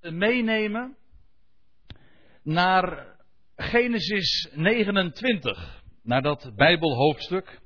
[0.00, 0.96] meenemen
[2.42, 3.16] naar
[3.56, 7.60] Genesis 29, naar dat Bijbelhoofdstuk.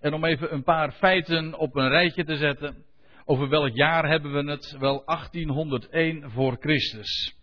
[0.00, 2.84] En om even een paar feiten op een rijtje te zetten.
[3.24, 4.76] Over welk jaar hebben we het?
[4.78, 7.36] Wel 1801 voor Christus.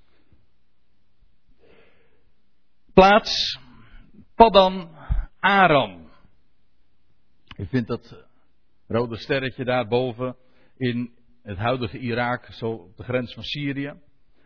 [2.93, 3.59] Plaats
[4.35, 4.95] Paddan
[5.39, 6.09] Aram.
[7.57, 8.25] U vindt dat
[8.87, 10.35] rode sterretje daarboven
[10.77, 11.13] in
[11.43, 13.93] het huidige Irak, zo op de grens van Syrië.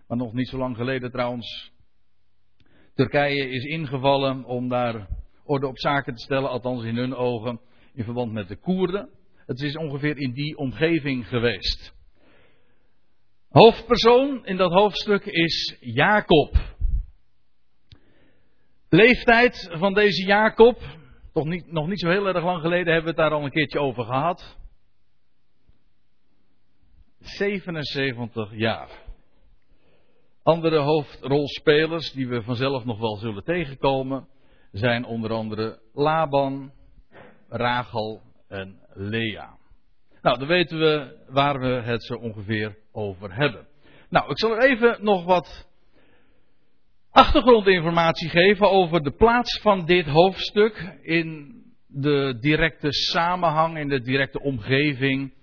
[0.07, 1.71] Maar nog niet zo lang geleden trouwens.
[2.93, 5.07] Turkije is ingevallen om daar
[5.43, 7.59] orde op zaken te stellen, althans in hun ogen,
[7.93, 9.10] in verband met de Koerden.
[9.46, 11.93] Het is ongeveer in die omgeving geweest.
[13.49, 16.55] Hoofdpersoon in dat hoofdstuk is Jacob.
[18.89, 20.82] Leeftijd van deze Jacob,
[21.33, 23.51] toch niet, nog niet zo heel erg lang geleden hebben we het daar al een
[23.51, 24.57] keertje over gehad.
[27.19, 29.04] 77 jaar.
[30.45, 34.27] Andere hoofdrolspelers die we vanzelf nog wel zullen tegenkomen
[34.71, 36.71] zijn onder andere Laban,
[37.49, 39.57] Rachel en Lea.
[40.21, 43.67] Nou, dan weten we waar we het zo ongeveer over hebben.
[44.09, 45.67] Nou, ik zal er even nog wat
[47.11, 51.55] achtergrondinformatie geven over de plaats van dit hoofdstuk in
[51.87, 55.33] de directe samenhang, in de directe omgeving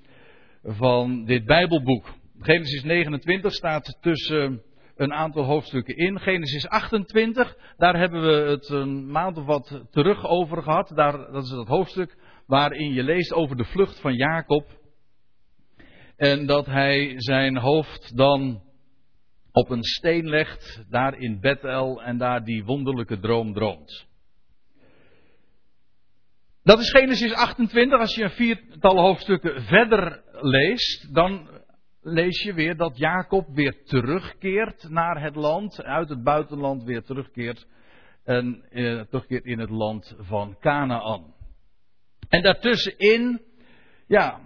[0.63, 2.07] van dit Bijbelboek.
[2.39, 4.63] Genesis 29 staat tussen
[5.03, 6.21] een aantal hoofdstukken in.
[6.21, 10.93] Genesis 28, daar hebben we het een maand of wat terug over gehad.
[10.95, 14.67] Daar, dat is het hoofdstuk waarin je leest over de vlucht van Jacob.
[16.17, 18.63] En dat hij zijn hoofd dan
[19.53, 24.07] op een steen legt, daar in Bethel, en daar die wonderlijke droom droomt.
[26.63, 27.99] Dat is Genesis 28.
[27.99, 31.49] Als je een viertal hoofdstukken verder leest, dan
[32.03, 37.67] lees je weer dat Jacob weer terugkeert naar het land, uit het buitenland weer terugkeert
[38.25, 41.35] en eh, terugkeert in het land van Canaan.
[42.29, 43.41] En daartussenin,
[44.07, 44.41] ja,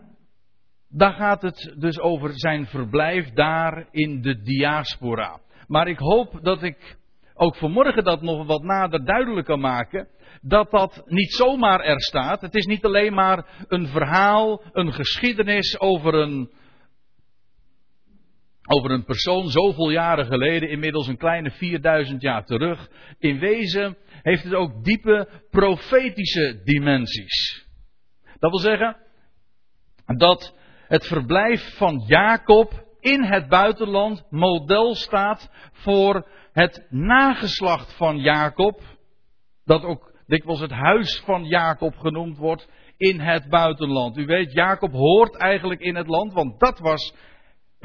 [0.88, 5.41] daar gaat het dus over zijn verblijf daar in de diaspora.
[5.66, 6.97] Maar ik hoop dat ik
[7.34, 10.08] ook vanmorgen dat nog wat nader duidelijk kan maken.
[10.42, 12.41] Dat dat niet zomaar er staat.
[12.41, 16.50] Het is niet alleen maar een verhaal, een geschiedenis over een,
[18.66, 22.88] over een persoon zoveel jaren geleden, inmiddels een kleine 4000 jaar terug.
[23.19, 27.66] In wezen heeft het ook diepe profetische dimensies.
[28.38, 28.97] Dat wil zeggen
[30.06, 30.56] dat
[30.88, 38.81] het verblijf van Jacob in het buitenland model staat voor het nageslacht van Jacob,
[39.65, 44.16] dat ook dikwijls het huis van Jacob genoemd wordt, in het buitenland.
[44.16, 47.15] U weet, Jacob hoort eigenlijk in het land, want dat was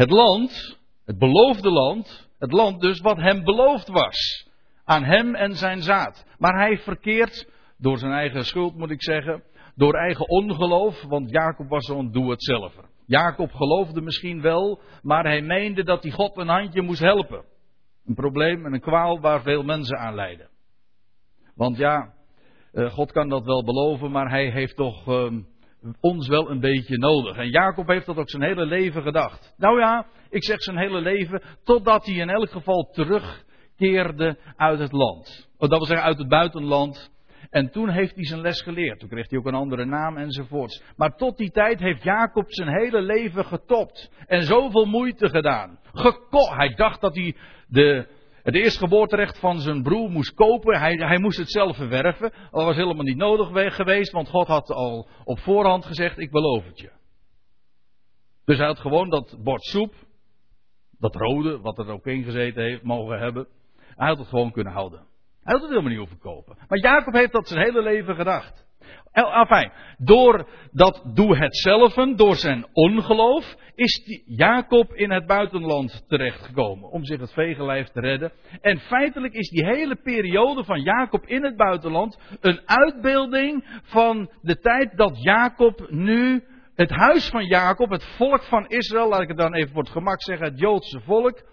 [0.01, 4.50] het land, het beloofde land, het land dus wat hem beloofd was.
[4.84, 6.25] Aan hem en zijn zaad.
[6.38, 9.44] Maar hij verkeert, door zijn eigen schuld moet ik zeggen,
[9.75, 12.84] door eigen ongeloof, want Jacob was zo'n doe-het-zelver.
[13.06, 17.44] Jacob geloofde misschien wel, maar hij meende dat hij God een handje moest helpen.
[18.06, 20.50] Een probleem en een kwaal waar veel mensen aan lijden.
[21.56, 22.13] Want ja,
[22.72, 25.41] eh, God kan dat wel beloven, maar hij heeft toch ehm,
[26.00, 27.38] ons wel een beetje nodig.
[27.38, 29.53] En Jacob heeft dat ook zijn hele leven gedacht.
[29.58, 34.91] Nou ja, ik zeg zijn hele leven, totdat hij in elk geval terugkeerde uit het
[34.91, 35.50] land.
[35.58, 37.12] Dat wil zeggen uit het buitenland
[37.50, 39.00] en toen heeft hij zijn les geleerd.
[39.00, 40.84] Toen kreeg hij ook een andere naam enzovoorts.
[40.96, 44.12] Maar tot die tijd heeft Jacob zijn hele leven getopt.
[44.28, 45.80] En zoveel moeite gedaan.
[45.94, 47.36] Geko hij dacht dat hij
[47.68, 48.08] de,
[48.44, 50.79] het eerstgeboorterecht van zijn broer moest kopen.
[50.79, 52.34] Hij, hij moest het zelf verwerven.
[52.52, 54.12] Dat was helemaal niet nodig geweest.
[54.12, 56.91] Want God had al op voorhand gezegd: Ik beloof het je.
[58.46, 59.94] Dus hij had gewoon dat bord soep.
[61.00, 63.47] Dat rode, wat er ook in gezeten heeft, mogen hebben.
[63.78, 65.00] Hij had het gewoon kunnen houden.
[65.44, 66.58] Hij had het helemaal niet hoeven kopen.
[66.68, 68.66] Maar Jacob heeft dat zijn hele leven gedacht.
[69.12, 76.90] Enfin, door dat doe het zelfen, door zijn ongeloof, is Jacob in het buitenland terechtgekomen
[76.90, 78.32] om zich het vegenlijf te redden.
[78.61, 84.59] En feitelijk is die hele periode van Jacob in het buitenland een uitbeelding van de
[84.59, 86.44] tijd dat Jacob nu
[86.76, 89.91] het huis van Jacob, het volk van Israël, laat ik het dan even voor het
[89.91, 91.44] gemak zeggen, het Joodse volk,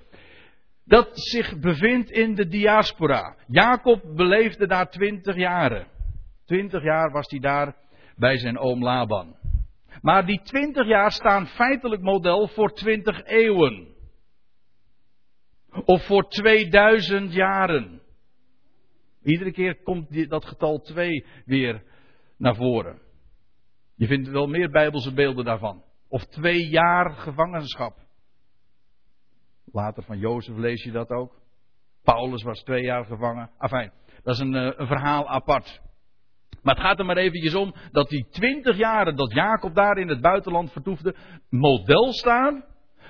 [0.84, 3.36] dat zich bevindt in de diaspora.
[3.46, 5.86] Jacob beleefde daar twintig jaren.
[6.48, 7.76] Twintig jaar was hij daar
[8.16, 9.36] bij zijn oom Laban.
[10.00, 13.88] Maar die twintig jaar staan feitelijk model voor twintig eeuwen.
[15.84, 18.00] Of voor 2000 jaren.
[19.22, 21.82] Iedere keer komt dat getal 2 weer
[22.36, 23.00] naar voren.
[23.94, 25.84] Je vindt wel meer bijbelse beelden daarvan.
[26.08, 27.98] Of twee jaar gevangenschap.
[29.64, 31.40] Later van Jozef lees je dat ook.
[32.02, 33.50] Paulus was twee jaar gevangen.
[33.58, 33.92] Enfin,
[34.22, 35.86] dat is een, eh, een verhaal apart.
[36.68, 40.08] Maar het gaat er maar eventjes om dat die twintig jaren dat Jacob daar in
[40.08, 41.14] het buitenland vertoefde,
[41.50, 42.64] model staan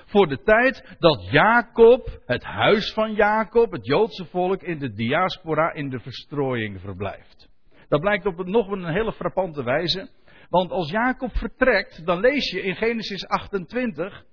[0.05, 5.73] voor de tijd dat Jacob, het huis van Jacob, het Joodse volk, in de diaspora,
[5.73, 7.49] in de verstrooiing verblijft.
[7.89, 10.09] Dat blijkt op nog een hele frappante wijze.
[10.49, 14.23] Want als Jacob vertrekt, dan lees je in Genesis 28,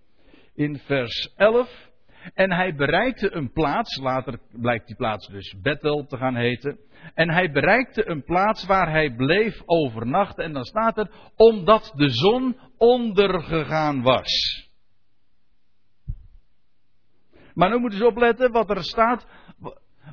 [0.54, 1.90] in vers 11.
[2.34, 6.78] En hij bereikte een plaats, later blijkt die plaats dus Bethel te gaan heten.
[7.14, 10.44] En hij bereikte een plaats waar hij bleef overnachten.
[10.44, 14.64] En dan staat er, omdat de zon ondergegaan was.
[17.54, 19.26] Maar nu moeten ze opletten wat er staat.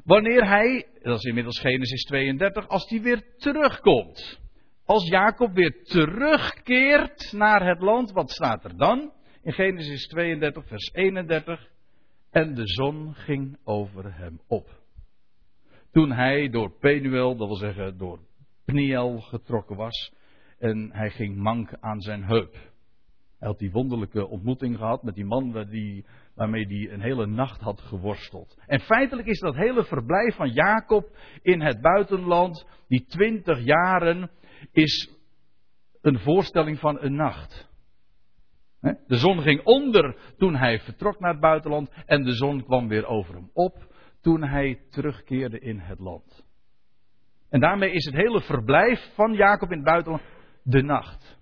[0.03, 4.41] Wanneer hij, dat is inmiddels Genesis 32, als hij weer terugkomt.
[4.85, 9.11] Als Jacob weer terugkeert naar het land, wat staat er dan?
[9.41, 11.71] In Genesis 32, vers 31.
[12.33, 14.81] En de zon ging over hem op.
[15.91, 18.19] Toen hij door Penuel, dat wil zeggen door
[18.65, 20.13] Pniel getrokken was.
[20.59, 22.53] En hij ging mank aan zijn heup.
[23.39, 27.61] Hij had die wonderlijke ontmoeting gehad met die man die, waarmee hij een hele nacht
[27.61, 28.57] had geworsteld.
[28.65, 34.29] En feitelijk is dat hele verblijf van Jacob in het buitenland, die twintig jaren,
[34.71, 35.09] is
[36.01, 37.71] een voorstelling van een nacht.
[38.83, 43.05] De zon ging onder toen hij vertrok naar het buitenland en de zon kwam weer
[43.05, 46.45] over hem op toen hij terugkeerde in het land.
[47.49, 50.23] En daarmee is het hele verblijf van Jacob in het buitenland
[50.63, 51.41] de nacht.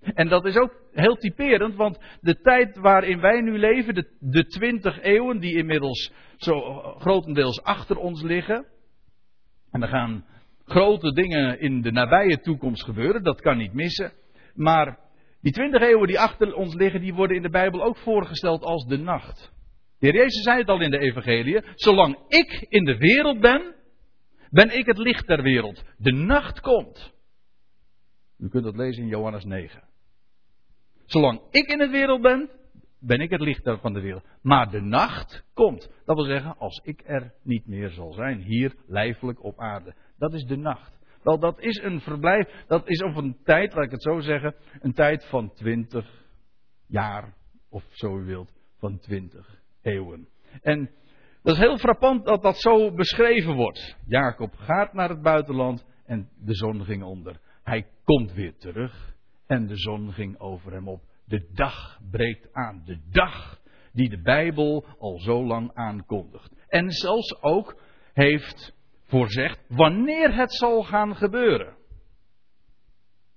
[0.00, 4.46] En dat is ook heel typerend, want de tijd waarin wij nu leven, de, de
[4.46, 6.60] 20 eeuwen die inmiddels zo
[6.98, 8.66] grotendeels achter ons liggen.
[9.70, 10.24] En er gaan
[10.64, 14.12] grote dingen in de nabije toekomst gebeuren, dat kan niet missen.
[14.54, 14.98] Maar
[15.40, 18.86] die 20 eeuwen die achter ons liggen, die worden in de Bijbel ook voorgesteld als
[18.86, 19.52] de nacht.
[19.98, 23.74] Heer Jezus zei het al in de Evangelie: zolang ik in de wereld ben,
[24.50, 25.84] ben ik het licht der wereld.
[25.98, 27.14] De nacht komt.
[28.38, 29.82] U kunt dat lezen in Johannes 9.
[31.04, 32.50] Zolang ik in de wereld ben,
[32.98, 34.24] ben ik het licht van de wereld.
[34.42, 35.90] Maar de nacht komt.
[36.04, 39.94] Dat wil zeggen, als ik er niet meer zal zijn, hier lijfelijk op aarde.
[40.18, 40.95] Dat is de nacht.
[41.26, 44.54] Wel, dat is een verblijf, dat is of een tijd, laat ik het zo zeggen,
[44.80, 46.24] een tijd van twintig
[46.86, 47.34] jaar,
[47.68, 50.28] of zo u wilt, van twintig eeuwen.
[50.62, 50.90] En
[51.42, 53.96] dat is heel frappant dat dat zo beschreven wordt.
[54.06, 57.40] Jacob gaat naar het buitenland en de zon ging onder.
[57.62, 59.14] Hij komt weer terug
[59.46, 61.02] en de zon ging over hem op.
[61.24, 62.82] De dag breekt aan.
[62.84, 63.60] De dag
[63.92, 66.52] die de Bijbel al zo lang aankondigt.
[66.68, 67.80] En zelfs ook
[68.12, 68.75] heeft
[69.06, 71.76] voorzegd wanneer het zal gaan gebeuren.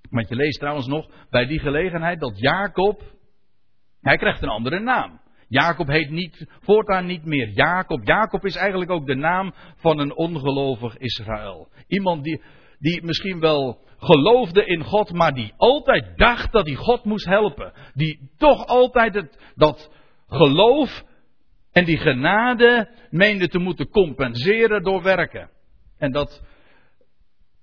[0.10, 3.04] Want je leest trouwens nog bij die gelegenheid dat Jacob.
[4.01, 5.21] Hij krijgt een andere naam.
[5.48, 8.07] Jacob heet niet, voortaan niet meer Jacob.
[8.07, 11.69] Jacob is eigenlijk ook de naam van een ongelovig Israël.
[11.88, 12.42] Iemand die,
[12.80, 17.74] die misschien wel geloofde in God, maar die altijd dacht dat hij God moest helpen.
[17.94, 19.92] Die toch altijd het, dat
[20.27, 21.04] geloof
[21.71, 25.50] en die genade meende te moeten compenseren door werken.
[26.00, 26.42] En dat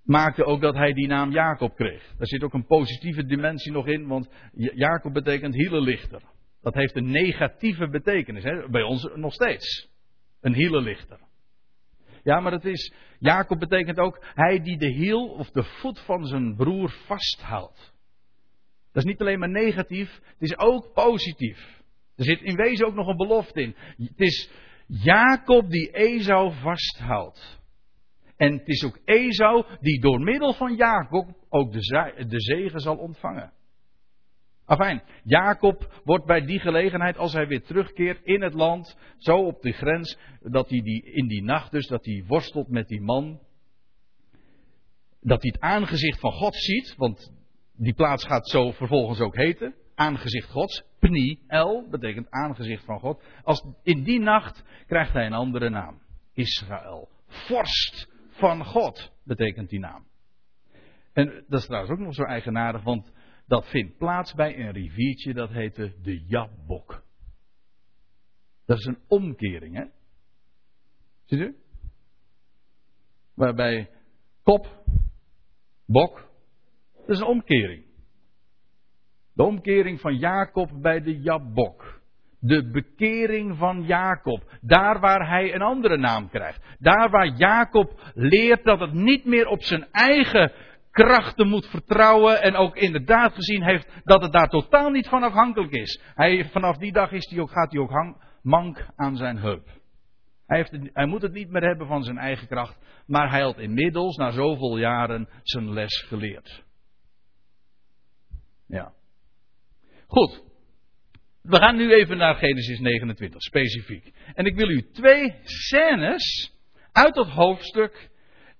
[0.02, 2.14] maakte ook dat hij die naam Jacob kreeg.
[2.18, 6.22] Daar zit ook een positieve dimensie nog in, want Jacob betekent hielenlichter.
[6.62, 8.68] Dat heeft een negatieve betekenis, hè?
[8.68, 9.88] bij ons nog steeds.
[10.40, 11.18] Een hielenlichter.
[12.22, 16.26] Ja, maar dat is, Jacob betekent ook hij die de hiel of de voet van
[16.26, 17.94] zijn broer vasthoudt.
[18.92, 21.76] Dat is niet alleen maar negatief, het is ook positief.
[22.16, 23.76] Er zit in wezen ook nog een belofte in.
[23.96, 24.50] Het is
[24.86, 27.60] Jacob die Esau vasthoudt.
[28.36, 32.96] En het is ook Esau die door middel van Jacob ook de, de zegen zal
[32.96, 33.52] ontvangen.
[34.64, 39.62] Afijn, Jacob wordt bij die gelegenheid, als hij weer terugkeert in het land, zo op
[39.62, 43.40] de grens, dat hij die, in die nacht dus, dat hij worstelt met die man,
[45.20, 47.32] dat hij het aangezicht van God ziet, want
[47.76, 53.22] die plaats gaat zo vervolgens ook heten, aangezicht Gods, Pniel, betekent aangezicht van God.
[53.42, 55.98] Als, in die nacht krijgt hij een andere naam,
[56.34, 60.06] Israël, vorst van God, betekent die naam.
[61.12, 63.12] En dat is trouwens ook nog zo eigenaardig, want
[63.46, 67.04] dat vindt plaats bij een riviertje dat heette de Jabbok.
[68.64, 69.84] Dat is een omkering, hè?
[71.24, 71.56] Ziet u?
[73.34, 73.90] Waarbij
[74.42, 74.84] kop,
[75.86, 76.30] bok,
[76.92, 77.84] dat is een omkering.
[79.32, 81.95] De omkering van Jacob bij de Jabbok.
[82.40, 84.42] De bekering van Jacob.
[84.60, 86.76] Daar waar hij een andere naam krijgt.
[86.78, 90.52] Daar waar Jacob leert dat het niet meer op zijn eigen
[90.90, 95.72] krachten moet vertrouwen en ook inderdaad gezien heeft dat het daar totaal niet van afhankelijk
[95.72, 96.00] is.
[96.14, 99.68] Hij, vanaf die dag is hij ook, gaat hij ook hang, mank aan zijn heup.
[100.46, 103.58] Hij, heeft hij moet het niet meer hebben van zijn eigen kracht, maar hij had
[103.58, 106.64] inmiddels na zoveel jaren zijn les geleerd.
[108.66, 108.92] Ja.
[110.06, 110.45] Goed.
[111.46, 114.12] We gaan nu even naar Genesis 29, specifiek.
[114.34, 116.52] En ik wil u twee scènes
[116.92, 118.10] uit dat hoofdstuk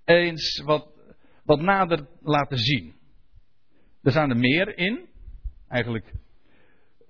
[0.05, 0.89] eens wat,
[1.45, 2.95] wat nader laten zien.
[4.03, 5.09] Er staan er meer in.
[5.69, 6.13] Eigenlijk,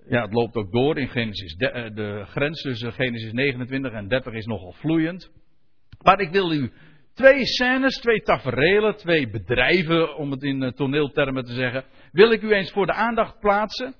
[0.09, 1.55] ja, het loopt ook door in Genesis.
[1.57, 5.31] De, eh, de grens tussen Genesis 29 en 30 is nogal vloeiend.
[6.03, 6.73] Maar ik wil u
[7.15, 12.43] twee scènes, twee taferelen, twee bedrijven, om het in eh, toneeltermen te zeggen, wil ik
[12.43, 13.95] u eens voor de aandacht plaatsen.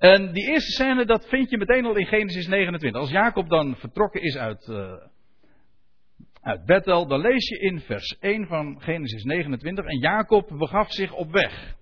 [0.00, 3.00] En die eerste scène, dat vind je meteen al in Genesis 29.
[3.00, 4.92] Als Jacob dan vertrokken is uit, uh,
[6.40, 9.84] uit Bethel, dan lees je in vers 1 van Genesis 29.
[9.84, 11.76] En Jacob begaf zich op weg.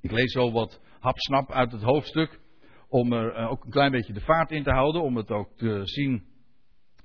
[0.00, 2.40] Ik lees zo wat hapsnap uit het hoofdstuk.
[2.88, 5.02] Om er uh, ook een klein beetje de vaart in te houden.
[5.02, 6.24] Om het ook te zien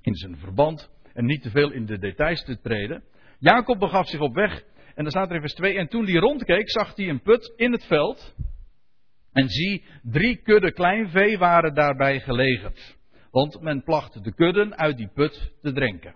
[0.02, 0.90] in zijn verband.
[1.12, 3.04] En niet te veel in de details te treden.
[3.38, 4.62] Jacob begaf zich op weg.
[4.94, 5.78] En dan staat er in vers 2.
[5.78, 8.34] En toen hij rondkeek, zag hij een put in het veld.
[9.36, 12.96] En zie, drie kudden kleinvee waren daarbij gelegerd.
[13.30, 16.14] Want men placht de kudden uit die put te drinken.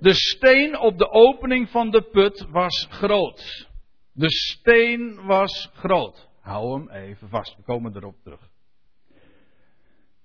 [0.00, 3.68] De steen op de opening van de put was groot.
[4.12, 6.28] De steen was groot.
[6.40, 8.50] Hou hem even vast, we komen erop terug.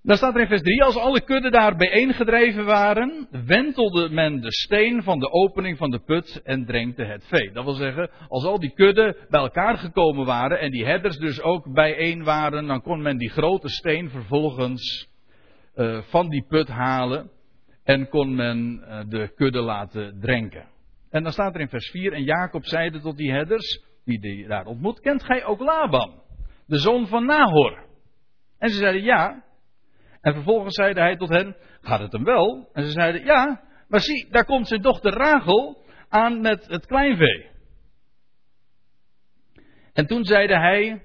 [0.04, 4.52] Dan staat er in vers 3, als alle kudden daar bijeengedreven waren, wentelde men de
[4.52, 7.52] steen van de opening van de put en drenkte het vee.
[7.52, 11.42] Dat wil zeggen, als al die kudden bij elkaar gekomen waren en die herders dus
[11.42, 15.10] ook bijeen waren, dan kon men die grote steen vervolgens
[15.76, 17.30] uh, van die put halen
[17.84, 20.68] en kon men uh, de kudde laten drinken.
[21.10, 24.48] En dan staat er in vers 4, en Jacob zeide tot die herders, die die
[24.48, 26.22] daar ontmoet, kent gij ook Laban,
[26.66, 27.84] de zoon van Nahor?
[28.58, 29.50] En ze zeiden ja.
[30.22, 32.70] En vervolgens zeide hij tot hen: Gaat het hem wel?
[32.74, 37.50] En ze zeiden: Ja, maar zie, daar komt zijn dochter Rachel aan met het kleinvee.
[39.94, 41.02] En toen zeide hij: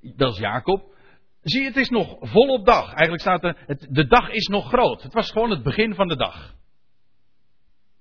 [0.00, 0.92] Dat is Jacob.
[1.40, 2.86] Zie, het is nog volop dag.
[2.86, 5.02] Eigenlijk staat er: het, De dag is nog groot.
[5.02, 6.54] Het was gewoon het begin van de dag.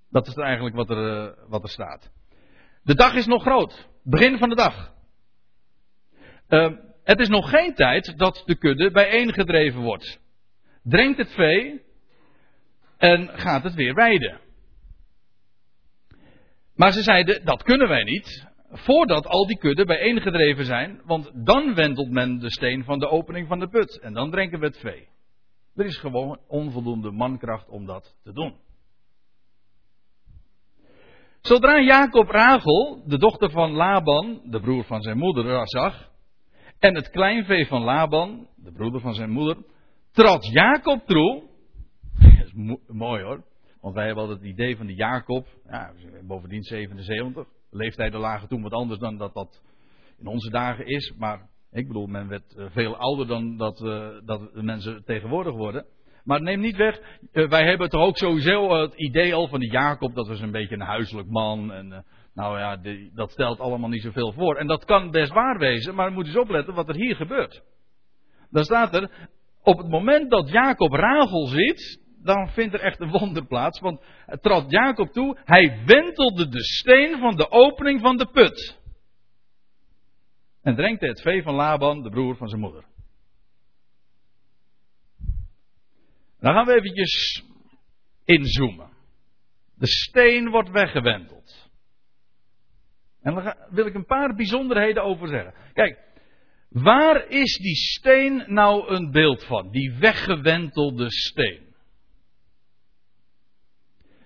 [0.10, 2.12] Dat is eigenlijk wat er, eh, wat er staat.
[2.84, 3.90] De dag is nog groot.
[4.04, 4.94] Begin van de dag.
[6.50, 6.72] Uh,
[7.04, 10.20] het is nog geen tijd dat de kudde bijeengedreven wordt.
[10.84, 11.82] Drenkt het vee
[12.98, 14.40] en gaat het weer weiden.
[16.76, 21.74] Maar ze zeiden, dat kunnen wij niet, voordat al die kudden bijeengedreven zijn, want dan
[21.74, 24.78] wentelt men de steen van de opening van de put en dan drenken we het
[24.78, 25.08] vee.
[25.76, 28.56] Er is gewoon onvoldoende mankracht om dat te doen.
[31.42, 36.12] Zodra Jacob Rachel, de dochter van Laban, de broer van zijn moeder, zag,
[36.84, 39.58] en het kleinvee van Laban, de broeder van zijn moeder,
[40.12, 41.44] trad Jacob toe.
[42.20, 43.44] Dat is mooi hoor.
[43.82, 45.48] Want wij hebben altijd het idee van de Jacob.
[45.70, 45.92] Ja,
[46.24, 47.46] bovendien 77.
[47.70, 49.62] Leeftijden lagen toen wat anders dan dat dat
[50.20, 51.14] in onze dagen is.
[51.18, 55.86] Maar ik bedoel, men werd eh, veel ouder dan dat, uh, dat mensen tegenwoordig worden.
[56.24, 57.00] Maar neem niet weg,
[57.32, 60.52] uh, wij hebben toch ook sowieso het idee al van de Jacob, dat was een
[60.52, 61.72] beetje een huiselijk man.
[61.72, 62.78] En nou ja,
[63.14, 64.56] dat stelt allemaal niet zoveel voor.
[64.56, 67.64] En dat kan best waar wezen, maar moet eens opletten wat er hier gebeurt.
[68.50, 69.30] Dan staat er,
[69.62, 73.80] op het moment dat Jacob Rachel ziet, dan vindt er echt een wonder plaats.
[73.80, 74.02] Want
[74.42, 78.82] trad Jacob toe, hij wentelde de steen van de opening van de put.
[80.62, 82.86] En drenkte het vee van Laban, de broer van zijn moeder.
[86.40, 87.44] Dan gaan we eventjes
[88.26, 88.92] inzoomen.
[89.76, 91.63] De steen wordt weggewenteld.
[93.24, 95.54] En daar wil ik een paar bijzonderheden over zeggen.
[95.74, 96.00] Kijk,
[96.70, 99.72] waar is die steen nou een beeld van?
[99.72, 101.72] Die weggewentelde steen.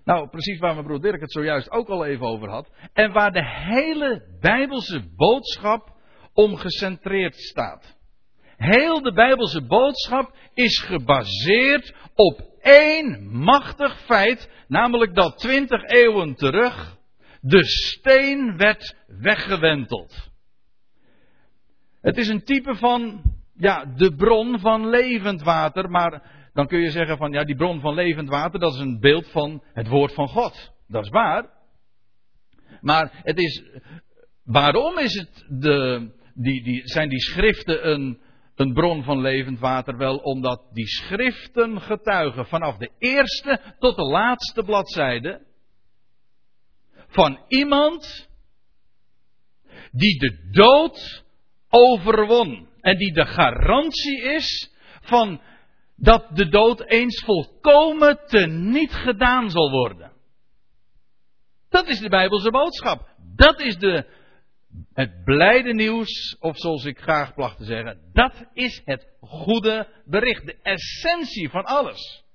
[0.04, 2.72] Nou, precies waar mijn broer Dirk het zojuist ook al even over had.
[2.94, 5.96] En waar de hele Bijbelse boodschap
[6.34, 7.98] om gecentreerd staat.
[8.58, 16.97] Heel de Bijbelse boodschap is gebaseerd op één machtig feit, namelijk dat twintig eeuwen terug
[17.42, 20.30] de steen werd weggewenteld.
[22.02, 23.22] Het is een type van,
[23.56, 26.22] ja, de bron van levend water, maar
[26.54, 29.32] dan kun je zeggen van, ja, die bron van levend water, dat is een beeld
[29.32, 30.72] van het woord van God.
[30.88, 31.50] Dat is waar.
[32.82, 33.64] Maar het is,
[34.44, 38.20] waarom is het de, die, die, zijn die schriften een,
[38.56, 39.98] een bron van levend water?
[39.98, 45.47] Wel omdat die schriften getuigen vanaf de eerste tot de laatste bladzijde
[47.08, 48.30] van iemand
[49.92, 51.24] die de dood
[51.70, 52.68] overwon.
[52.82, 54.72] En die de garantie is
[55.02, 55.42] van
[55.96, 60.12] dat de dood eens volkomen teniet gedaan zal worden.
[61.70, 63.10] Dat is de Bijbelse boodschap.
[63.36, 64.06] Dat is de,
[64.94, 70.46] het blijde nieuws, of zoals ik graag placht te zeggen, dat is het goede bericht,
[70.46, 72.26] de essentie van alles.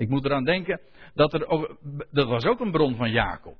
[0.00, 0.80] Ik moet eraan denken
[1.14, 1.40] dat er
[2.10, 3.56] dat was ook een bron van Jacob.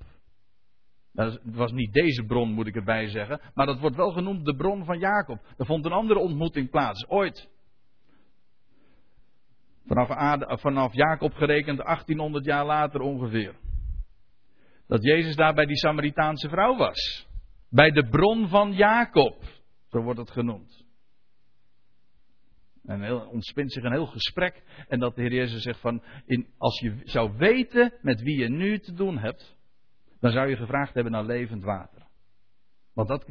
[1.12, 3.40] Dat was niet deze bron, moet ik erbij zeggen.
[3.54, 5.38] Maar dat wordt wel genoemd de bron van Jacob.
[5.58, 7.48] Er vond een andere ontmoeting plaats, ooit.
[9.86, 13.54] Vanaf, vanaf Jacob gerekend 1800 jaar later ongeveer.
[14.86, 17.26] Dat Jezus daar bij die Samaritaanse vrouw was.
[17.68, 19.44] Bij de bron van Jacob.
[19.88, 20.84] Zo wordt het genoemd.
[22.84, 24.62] En heel, ontspint zich een heel gesprek.
[24.88, 28.48] En dat de Heer Jezus zegt van, in, als je zou weten met wie je
[28.48, 29.56] nu te doen hebt,
[30.20, 32.02] dan zou je gevraagd hebben naar levend water.
[32.94, 33.26] Want dat,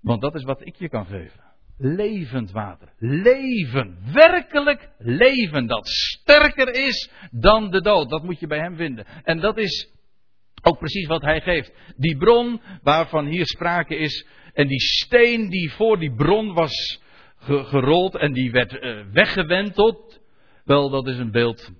[0.00, 1.40] want dat is wat ik je kan geven.
[1.78, 2.92] Levend water.
[2.98, 3.98] Leven.
[4.12, 5.66] Werkelijk leven.
[5.66, 8.10] Dat sterker is dan de dood.
[8.10, 9.06] Dat moet je bij hem vinden.
[9.22, 9.90] En dat is
[10.62, 11.72] ook precies wat hij geeft.
[11.96, 14.26] Die bron waarvan hier sprake is.
[14.52, 17.02] En die steen die voor die bron was
[17.42, 20.20] gerold en die werd uh, weggewenteld.
[20.64, 21.70] Wel, dat is een beeld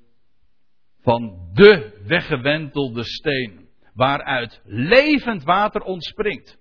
[1.03, 3.69] van de weggewentelde steen.
[3.95, 6.59] Waaruit levend water ontspringt.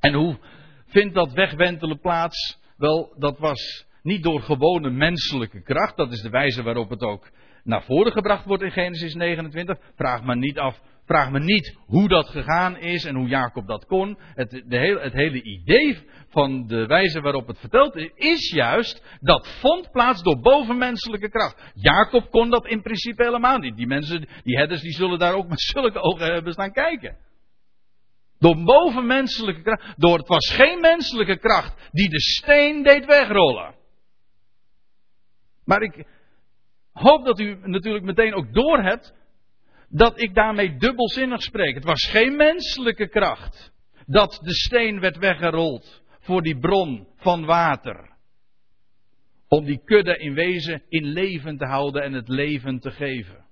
[0.00, 0.38] En hoe
[0.86, 2.58] vindt dat wegwentelen plaats?
[2.76, 5.96] Wel, dat was niet door gewone menselijke kracht.
[5.96, 7.30] Dat is de wijze waarop het ook
[7.64, 9.78] naar voren gebracht wordt in Genesis 29.
[9.94, 13.86] Vraag me niet af Vraag me niet hoe dat gegaan is en hoe Jacob dat
[13.86, 14.18] kon.
[14.34, 15.98] Het, de hele, het hele idee
[16.28, 21.72] van de wijze waarop het verteld is, is juist dat vond plaats door bovenmenselijke kracht.
[21.74, 23.76] Jacob kon dat in principe helemaal niet.
[23.76, 27.16] Die mensen, die herders, die zullen daar ook met zulke ogen hebben staan kijken.
[28.38, 29.94] Door bovenmenselijke kracht.
[29.96, 33.74] Door het was geen menselijke kracht die de steen deed wegrollen.
[35.64, 36.06] Maar ik
[36.92, 39.16] hoop dat u natuurlijk meteen ook doorhebt
[39.88, 41.74] dat ik daarmee dubbelzinnig spreek.
[41.74, 43.72] Het was geen menselijke kracht
[44.06, 48.16] dat de steen werd weggerold voor die bron van water.
[49.48, 53.44] Om die kudde in wezen in leven te houden en het leven te geven.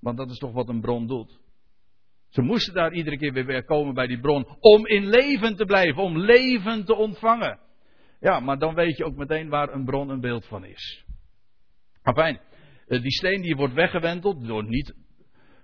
[0.00, 1.38] Want dat is toch wat een bron doet.
[2.28, 6.02] Ze moesten daar iedere keer weer komen bij die bron om in leven te blijven,
[6.02, 7.58] om leven te ontvangen.
[8.20, 11.04] Ja, maar dan weet je ook meteen waar een bron een beeld van is.
[12.02, 12.40] Afijn,
[12.86, 14.94] eh, die steen die wordt weggewenteld door niet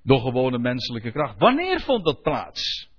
[0.02, 1.38] door gewone menselijke kracht.
[1.38, 2.90] Wanneer vond dat plaats?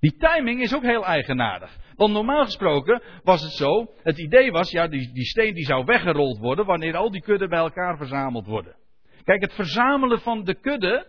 [0.00, 1.78] Die timing is ook heel eigenaardig.
[1.94, 5.84] Want normaal gesproken was het zo, het idee was, ja, die, die steen die zou
[5.84, 8.76] weggerold worden wanneer al die kudden bij elkaar verzameld worden.
[9.24, 11.06] Kijk, het verzamelen van de kudde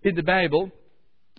[0.00, 0.72] in de Bijbel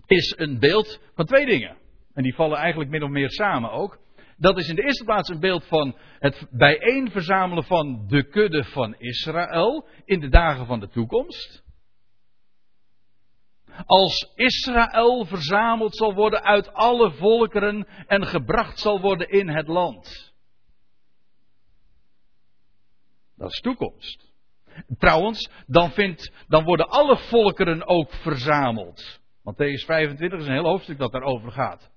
[0.06, 1.76] is een beeld van twee dingen.
[2.14, 3.98] En die vallen eigenlijk min of meer samen ook.
[4.36, 8.64] Dat is in de eerste plaats een beeld van het bijeen verzamelen van de kudde
[8.64, 11.62] van Israël in de dagen van de toekomst
[13.86, 20.32] als Israël verzameld zal worden uit alle volkeren en gebracht zal worden in het land.
[23.36, 24.28] Dat is toekomst.
[24.98, 29.20] Trouwens, dan, vindt, dan worden alle volkeren ook verzameld.
[29.40, 31.89] Matthäus 25 is een heel hoofdstuk dat daarover gaat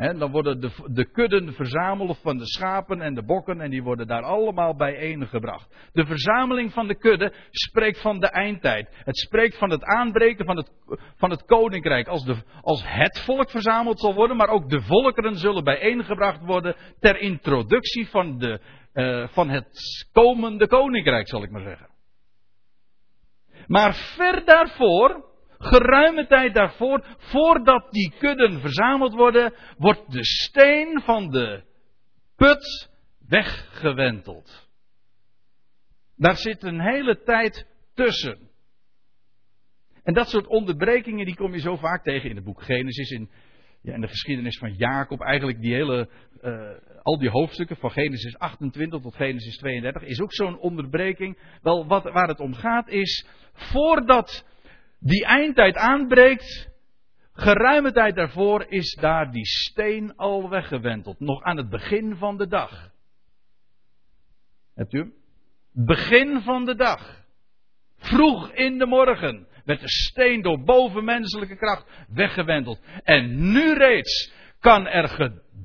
[0.00, 4.06] dan worden de, de kudden verzameld van de schapen en de bokken en die worden
[4.06, 5.90] daar allemaal bijeengebracht.
[5.92, 8.88] De verzameling van de kudde spreekt van de eindtijd.
[9.04, 10.70] Het spreekt van het aanbreken van het,
[11.16, 12.08] van het koninkrijk.
[12.08, 16.76] Als, de, als het volk verzameld zal worden, maar ook de volkeren zullen bijeengebracht worden
[17.00, 18.60] ter introductie van, de,
[18.94, 21.88] uh, van het komende koninkrijk, zal ik maar zeggen.
[23.66, 25.29] Maar ver daarvoor
[25.62, 31.62] geruime tijd daarvoor, voordat die kudden verzameld worden, wordt de steen van de
[32.36, 32.90] put
[33.28, 34.68] weggewenteld.
[36.16, 38.38] Daar zit een hele tijd tussen.
[40.02, 43.30] En dat soort onderbrekingen die kom je zo vaak tegen in het boek Genesis, in,
[43.82, 45.20] ja, de geschiedenis van Jacob.
[45.20, 46.08] Eigenlijk die hele,
[46.42, 46.70] uh,
[47.02, 51.38] al die hoofdstukken van Genesis 28 tot Genesis 32 is ook zo'n onderbreking.
[51.62, 54.44] Wel, wat, waar het om gaat is, voordat
[55.00, 56.70] die eindtijd aanbreekt,
[57.32, 61.20] geruime tijd daarvoor is daar die steen al weggewenteld.
[61.20, 62.90] Nog aan het begin van de dag.
[64.74, 65.12] Hebt u?
[65.72, 67.24] Begin van de dag.
[67.96, 72.80] Vroeg in de morgen werd de steen door bovenmenselijke kracht weggewenteld.
[73.02, 75.08] En nu reeds kan er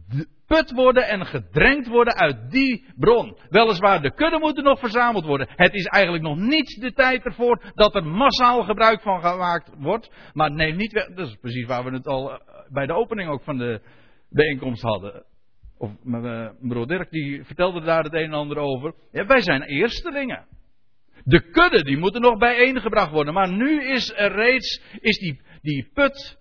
[0.08, 3.38] geput worden en gedrenkt worden uit die bron.
[3.50, 5.48] Weliswaar, de kudde moeten nog verzameld worden.
[5.56, 10.12] Het is eigenlijk nog niet de tijd ervoor dat er massaal gebruik van gemaakt wordt.
[10.34, 12.39] Maar neem niet weg, dat is precies waar we het al eh,
[12.70, 13.82] bij de opening ook van de
[14.30, 15.26] bijeenkomst hadden.
[15.78, 18.94] of mijn broer Dirk die vertelde daar het een en ander over.
[19.12, 20.46] Ja, wij zijn eerstelingen.
[21.24, 23.34] De kudde die moeten nog bijeengebracht worden.
[23.34, 26.38] Maar nu is er reeds, is die, die put,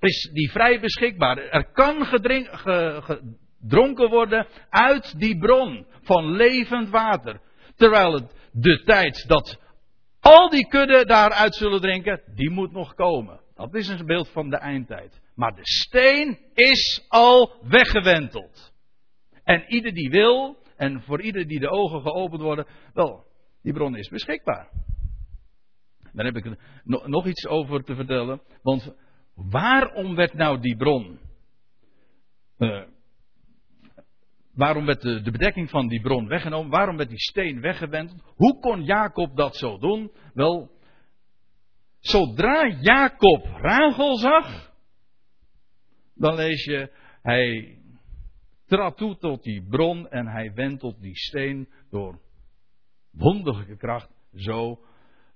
[0.00, 1.38] is die vrij beschikbaar.
[1.38, 7.40] Er kan gedrink, gedronken worden uit die bron van levend water.
[7.74, 9.58] Terwijl het de tijd dat
[10.20, 13.40] al die kudde daaruit zullen drinken, die moet nog komen.
[13.54, 15.20] Dat is een beeld van de eindtijd.
[15.34, 18.72] Maar de steen is al weggewenteld.
[19.44, 23.24] En ieder die wil, en voor ieder die de ogen geopend worden, wel,
[23.62, 24.68] die bron is beschikbaar.
[26.12, 28.40] Daar heb ik nog iets over te vertellen.
[28.62, 28.94] Want
[29.36, 31.18] waarom werd nou die bron
[32.58, 32.84] uh,
[34.56, 36.70] Waarom werd de, de, bedekking van die bron weggenomen?
[36.70, 38.14] Waarom werd die steen weggewend?
[38.34, 40.12] Hoe kon Jacob dat zo doen?
[40.34, 40.70] Wel,
[41.98, 44.72] zodra Jacob Rachel zag,
[46.14, 47.78] dan lees je, hij
[48.66, 52.20] trad toe tot die bron en hij wentelt die steen door
[53.10, 54.80] wonderlijke kracht zo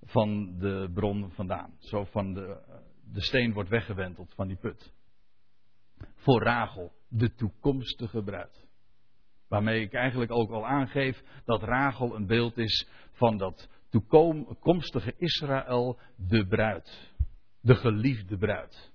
[0.02, 1.74] van de bron vandaan.
[1.78, 2.62] Zo van de,
[3.12, 4.92] de steen wordt weggewenteld van die put.
[6.14, 8.68] Voor Rachel, de toekomstige bruid.
[9.48, 15.98] Waarmee ik eigenlijk ook al aangeef dat Rachel een beeld is van dat toekomstige Israël,
[16.16, 17.12] de bruid.
[17.60, 18.92] De geliefde bruid.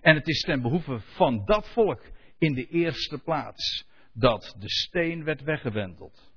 [0.00, 2.02] En het is ten behoeve van dat volk
[2.38, 6.32] in de eerste plaats dat de steen werd weggewenteld.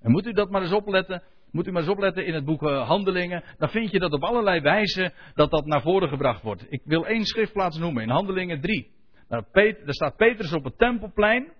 [0.00, 1.22] En moet u dat maar eens opletten,
[1.56, 4.22] moet u maar eens opletten in het boek eh, Handelingen, dan vind je dat op
[4.22, 6.66] allerlei wijzen dat dat naar voren gebracht wordt.
[6.68, 8.90] Ik wil één schriftplaats noemen, in Handelingen 3.
[9.28, 9.44] Daar
[9.86, 11.52] staat Petrus op het tempelplein.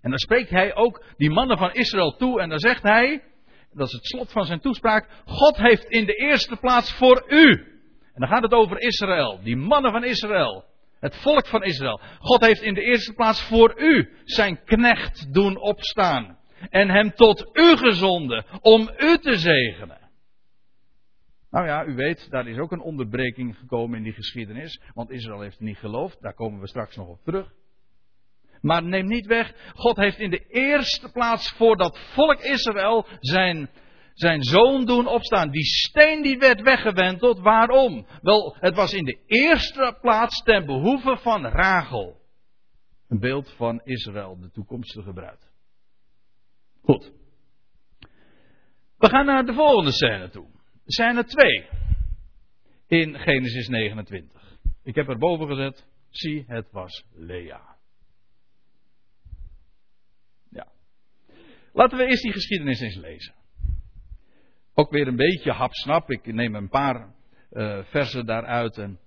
[0.00, 3.22] En dan spreekt hij ook die mannen van Israël toe en dan zegt hij,
[3.72, 7.50] dat is het slot van zijn toespraak, God heeft in de eerste plaats voor u.
[8.14, 10.64] En dan gaat het over Israël, die mannen van Israël,
[11.00, 12.00] het volk van Israël.
[12.18, 16.37] God heeft in de eerste plaats voor u zijn knecht doen opstaan
[16.70, 19.98] en hem tot u gezonden om u te zegenen.
[21.50, 25.40] Nou ja, u weet, daar is ook een onderbreking gekomen in die geschiedenis, want Israël
[25.40, 27.52] heeft niet geloofd, daar komen we straks nog op terug.
[28.60, 33.70] Maar neem niet weg, God heeft in de eerste plaats voor dat volk Israël zijn,
[34.14, 35.50] zijn zoon doen opstaan.
[35.50, 38.06] Die steen die werd weggewenteld, waarom?
[38.22, 42.16] Wel, het was in de eerste plaats ten behoeve van Rachel.
[43.08, 45.47] Een beeld van Israël, de toekomstige bruid.
[46.82, 47.12] Goed.
[48.96, 50.46] We gaan naar de volgende scène toe.
[50.86, 51.68] Scène 2.
[52.86, 54.58] In Genesis 29.
[54.82, 55.86] Ik heb er boven gezet.
[56.10, 57.78] Zie, het was Lea.
[61.78, 63.34] Laten we eerst die geschiedenis eens lezen.
[64.74, 66.10] Ook weer een beetje hapsnap.
[66.10, 67.14] Ik neem een paar
[67.52, 68.98] uh, versen daaruit en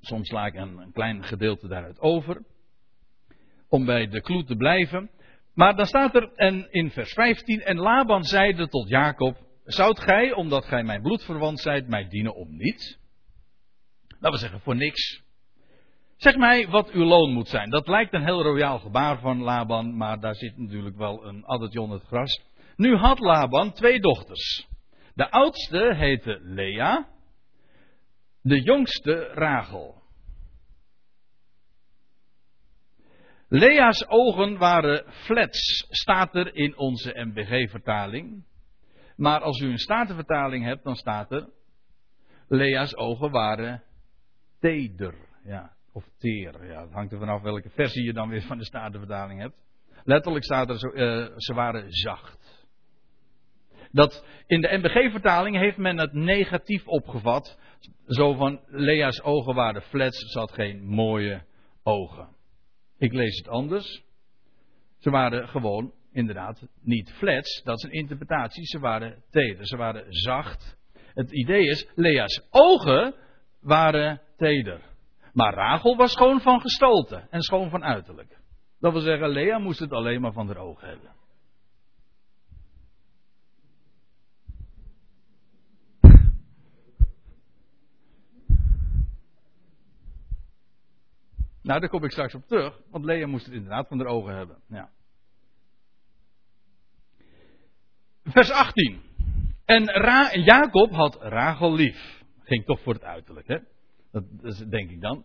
[0.00, 2.44] soms sla ik een, klein gedeelte daaruit over.
[3.68, 5.10] Om bij de kloe te blijven.
[5.58, 6.30] Maar dan staat er
[6.70, 11.88] in vers 15: En Laban zeide tot Jacob: Zoudt gij, omdat gij mijn bloedverwant zijt,
[11.88, 12.98] mij dienen om niets?
[14.20, 15.22] Dat we zeggen voor niks.
[16.16, 17.70] Zeg mij wat uw loon moet zijn.
[17.70, 21.80] Dat lijkt een heel royaal gebaar van Laban, maar daar zit natuurlijk wel een addertje
[21.80, 22.42] onder het gras.
[22.76, 24.66] Nu had Laban twee dochters.
[25.14, 27.08] De oudste heette Lea,
[28.42, 29.97] de jongste Rachel.
[33.48, 38.44] Lea's ogen waren flats, staat er in onze MBG-vertaling.
[39.16, 41.48] Maar als u een statenvertaling hebt, dan staat er.
[42.48, 43.82] Lea's ogen waren
[44.60, 45.14] teder.
[45.44, 46.66] Ja, of teer.
[46.66, 49.56] Ja, het hangt er vanaf welke versie je dan weer van de Statenvertaling hebt.
[50.04, 52.66] Letterlijk staat er, zo, uh, ze waren zacht.
[53.90, 57.58] Dat in de NBG-vertaling heeft men het negatief opgevat.
[58.06, 61.42] Zo van Lea's ogen waren flats, ze had geen mooie
[61.82, 62.36] ogen.
[62.98, 64.02] Ik lees het anders.
[64.98, 68.66] Ze waren gewoon inderdaad niet flats, dat is een interpretatie.
[68.66, 70.76] Ze waren teder, ze waren zacht.
[71.14, 73.14] Het idee is, Lea's ogen
[73.60, 74.80] waren teder.
[75.32, 78.38] Maar Rachel was schoon van gestalte en schoon van uiterlijk.
[78.80, 81.10] Dat wil zeggen, Lea moest het alleen maar van haar ogen hebben.
[91.68, 94.36] Nou, daar kom ik straks op terug, want Lea moest het inderdaad van haar ogen
[94.36, 94.56] hebben.
[94.68, 94.90] Ja.
[98.24, 99.00] Vers 18.
[99.64, 102.22] En Ra Jacob had Rachel lief.
[102.42, 103.58] Ging toch voor het uiterlijk, hè?
[104.10, 104.24] Dat,
[104.70, 105.24] denk ik dan.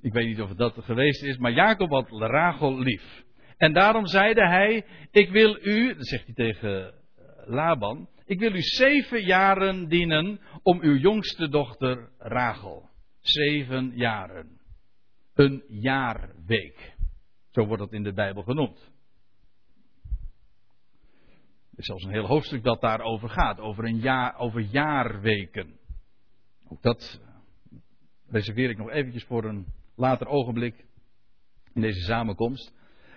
[0.00, 3.24] Ik weet niet of dat geweest is, maar Jacob had Rachel lief.
[3.56, 6.92] En daarom zeide hij: Ik wil u, zegt hij tegen eh,
[7.46, 12.88] Laban, ik wil u zeven jaren dienen om uw jongste dochter Rachel.
[13.20, 14.57] Zeven jaren.
[15.38, 16.94] Een jaarweek.
[17.50, 18.78] Zo wordt het in de Bijbel genoemd.
[21.70, 25.78] Er is zelfs een heel hoofdstuk dat daarover gaat, over, een jaar, over jaarweken.
[26.68, 27.20] Ook dat
[28.28, 30.84] reserveer ik nog eventjes voor een later ogenblik
[31.74, 32.74] in deze samenkomst.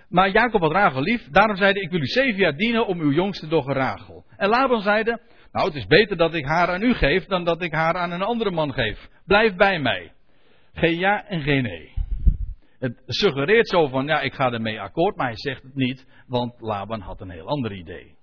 [0.09, 3.11] Maar Jacob had Rachel lief, daarom zeide ik wil u zeven jaar dienen om uw
[3.11, 4.25] jongste dochter Rachel.
[4.37, 7.61] En Laban zeide, nou het is beter dat ik haar aan u geef dan dat
[7.61, 9.09] ik haar aan een andere man geef.
[9.25, 10.13] Blijf bij mij.
[10.73, 11.99] Geen ja en geen nee.
[12.81, 16.61] Het suggereert zo van, ja ik ga ermee akkoord, maar hij zegt het niet, want
[16.61, 18.15] Laban had een heel ander idee.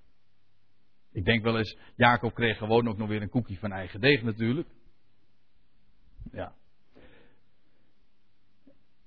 [1.12, 4.22] Ik denk wel eens, Jacob kreeg gewoon ook nog weer een koekje van eigen deeg
[4.22, 4.68] natuurlijk.
[6.32, 6.52] Ja.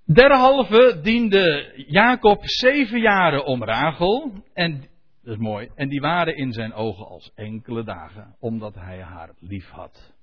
[0.06, 4.44] Derhalve diende Jacob zeven jaren om Rachel.
[4.54, 4.80] En,
[5.24, 5.70] dat is mooi.
[5.76, 8.36] En die waren in zijn ogen als enkele dagen.
[8.40, 10.14] Omdat hij haar lief had.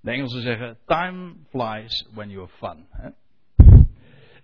[0.00, 2.86] De Engelsen zeggen: Time flies when you have fun.
[2.90, 3.10] Hè?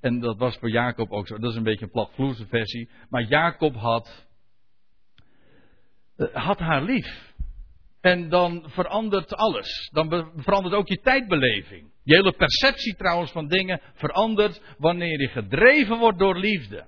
[0.00, 1.38] En dat was voor Jacob ook zo.
[1.38, 2.88] Dat is een beetje een platvloerse versie.
[3.08, 4.26] Maar Jacob had,
[6.16, 7.28] eh, had haar lief.
[8.00, 9.90] En dan verandert alles.
[9.92, 11.90] Dan verandert ook je tijdbeleving.
[12.02, 16.86] Je hele perceptie trouwens van dingen verandert wanneer je gedreven wordt door liefde.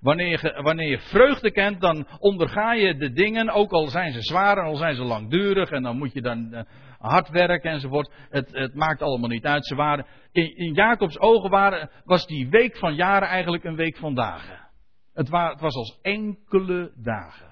[0.00, 4.22] Wanneer je, wanneer je vreugde kent, dan onderga je de dingen, ook al zijn ze
[4.22, 6.60] zwaar en al zijn ze langdurig, en dan moet je dan uh,
[7.00, 8.12] hard werken enzovoort.
[8.28, 9.66] Het, het maakt allemaal niet uit.
[9.66, 13.96] Ze waren, in, in Jacobs ogen waren, was die week van jaren eigenlijk een week
[13.96, 14.68] van dagen.
[15.14, 17.50] Het, het was als enkele dagen.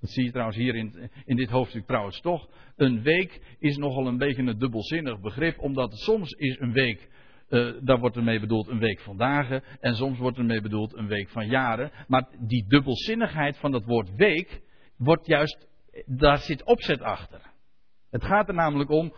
[0.00, 2.48] Dat zie je trouwens hier in, in dit hoofdstuk trouwens toch.
[2.76, 7.08] Een week is nogal een beetje een dubbelzinnig begrip, omdat soms is een week,
[7.48, 11.06] uh, daar wordt ermee bedoeld een week van dagen, en soms wordt ermee bedoeld een
[11.06, 11.90] week van jaren.
[12.06, 14.60] Maar die dubbelzinnigheid van dat woord week,
[14.96, 15.66] wordt juist,
[16.06, 17.40] daar zit opzet achter.
[18.10, 19.14] Het gaat er namelijk om,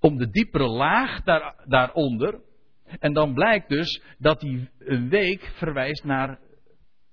[0.00, 2.40] om de diepere laag daar, daaronder.
[2.98, 6.38] En dan blijkt dus dat die een week verwijst naar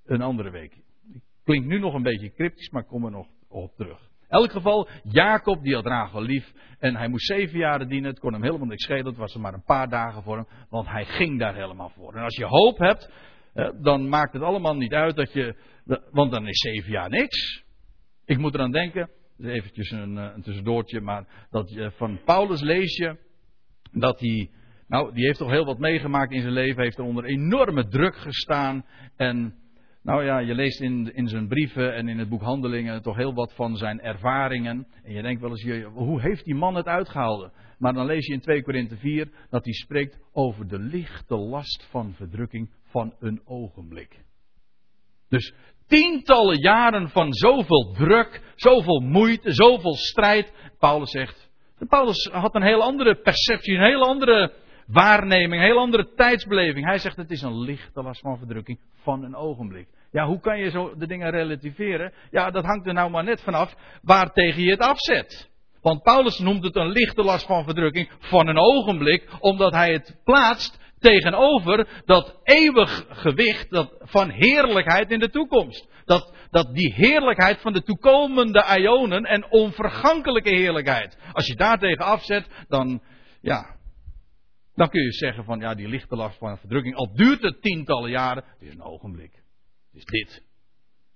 [0.05, 0.81] een andere week.
[1.43, 3.99] Klinkt nu nog een beetje cryptisch, maar kom er nog op terug.
[4.33, 8.09] In elk geval, Jacob die had Rachel lief en hij moest zeven jaren dienen.
[8.09, 10.47] Het kon hem helemaal niks schelen, het was er maar een paar dagen voor hem,
[10.69, 12.15] want hij ging daar helemaal voor.
[12.15, 13.11] En als je hoop hebt,
[13.81, 15.55] dan maakt het allemaal niet uit dat je,
[16.11, 17.62] want dan is zeven jaar niks.
[18.25, 22.95] Ik moet eraan denken, eventjes een, eh, een tussendoortje, maar dat je, van Paulus lees
[22.95, 23.17] je
[23.91, 24.49] dat hij,
[24.87, 28.15] nou, die heeft toch heel wat meegemaakt in zijn leven, heeft er onder enorme druk
[28.15, 29.55] gestaan en
[30.03, 33.33] nou ja, je leest in, in zijn brieven en in het boek Handelingen toch heel
[33.33, 34.87] wat van zijn ervaringen.
[35.03, 37.51] En je denkt wel eens, hoe heeft die man het uitgehouden?
[37.77, 41.87] Maar dan lees je in 2 Korinthe 4 dat hij spreekt over de lichte last
[41.89, 44.23] van verdrukking van een ogenblik.
[45.29, 45.53] Dus
[45.93, 50.53] tientallen jaren van zoveel druk, zoveel moeite, zoveel strijd.
[50.79, 51.49] Paulus zegt,
[51.89, 54.53] Paulus had een heel andere perceptie, een heel andere
[54.87, 56.85] waarneming, een heel andere tijdsbeleving.
[56.85, 59.87] Hij zegt het is een lichte last van verdrukking van een ogenblik.
[60.11, 62.13] Ja, hoe kan je zo de dingen relativeren?
[62.31, 65.49] Ja, dat hangt er nou maar net vanaf waar tegen je het afzet.
[65.81, 70.21] Want Paulus noemt het een lichte last van verdrukking van een ogenblik, omdat hij het
[70.23, 75.87] plaatst tegenover dat eeuwig gewicht dat van heerlijkheid in de toekomst.
[76.05, 81.17] Dat, dat die heerlijkheid van de toekomende ionen en onvergankelijke heerlijkheid.
[81.31, 83.01] Als je daar tegen afzet, dan,
[83.41, 83.75] ja,
[84.75, 88.09] dan kun je zeggen van ja, die lichte last van verdrukking, al duurt het tientallen
[88.09, 89.33] jaren, het is een ogenblik.
[89.91, 90.43] Het is dit.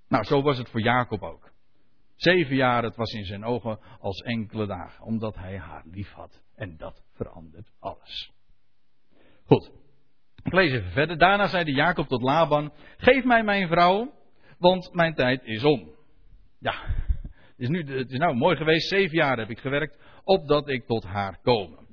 [0.08, 1.52] Nou, zo was het voor Jacob ook.
[2.16, 6.42] Zeven jaar, het was in zijn ogen als enkele dagen, omdat hij haar lief had.
[6.56, 8.32] En dat verandert alles.
[9.46, 9.72] Goed.
[10.48, 11.18] Ik lees even verder.
[11.18, 14.14] Daarna zeide Jacob tot Laban: Geef mij mijn vrouw,
[14.60, 15.90] want mijn tijd is om.
[16.60, 16.74] Ja,
[17.22, 18.88] het is, nu, het is nou mooi geweest.
[18.88, 21.88] Zeven jaar heb ik gewerkt, opdat ik tot haar komen.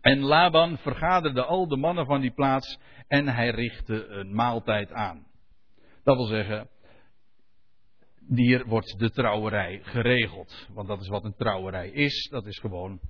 [0.00, 5.26] En Laban vergaderde al de mannen van die plaats en hij richtte een maaltijd aan.
[6.04, 6.68] Dat wil zeggen,
[8.28, 10.68] hier wordt de trouwerij geregeld.
[10.72, 12.28] Want dat is wat een trouwerij is.
[12.30, 13.00] Dat is gewoon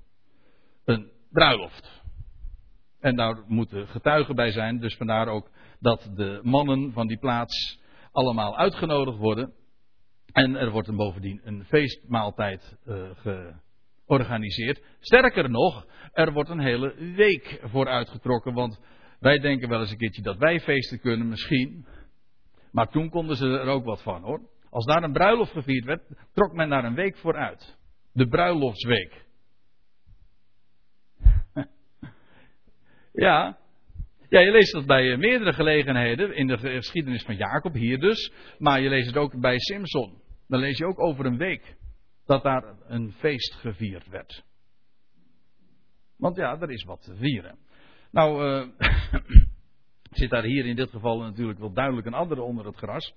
[0.85, 2.05] een bruiloft.
[3.07, 4.79] En daar moeten getuigen bij zijn.
[4.79, 7.79] Dus vandaar ook dat de mannen van die plaats
[8.11, 9.53] allemaal uitgenodigd worden.
[10.31, 13.09] En er wordt bovendien een feestmaaltijd uh,
[14.05, 14.83] georganiseerd.
[14.99, 18.53] Sterker nog, er wordt een hele week voor uitgetrokken.
[18.53, 18.79] Want
[19.19, 21.85] wij denken wel eens een keertje dat wij feesten kunnen, misschien.
[22.71, 24.41] Maar toen konden ze er ook wat van hoor.
[24.69, 26.01] Als daar een bruiloft gevierd werd,
[26.33, 27.77] trok men daar een week voor uit.
[28.11, 29.26] De bruiloftsweek.
[33.17, 33.57] Ja.
[34.29, 36.35] Ja, je leest dat bij eh, meerdere gelegenheden.
[36.35, 38.31] In de geschiedenis van Jacob, hier dus.
[38.57, 40.21] Maar je leest het ook bij Simson.
[40.47, 41.75] Dan lees je ook over een week.
[42.25, 44.43] Dat daar een feest gevierd werd.
[46.17, 47.57] Want ja, er is wat te vieren.
[48.11, 48.67] Nou, uh,
[50.19, 53.13] zit daar hier in dit geval natuurlijk wel duidelijk een andere onder het gras.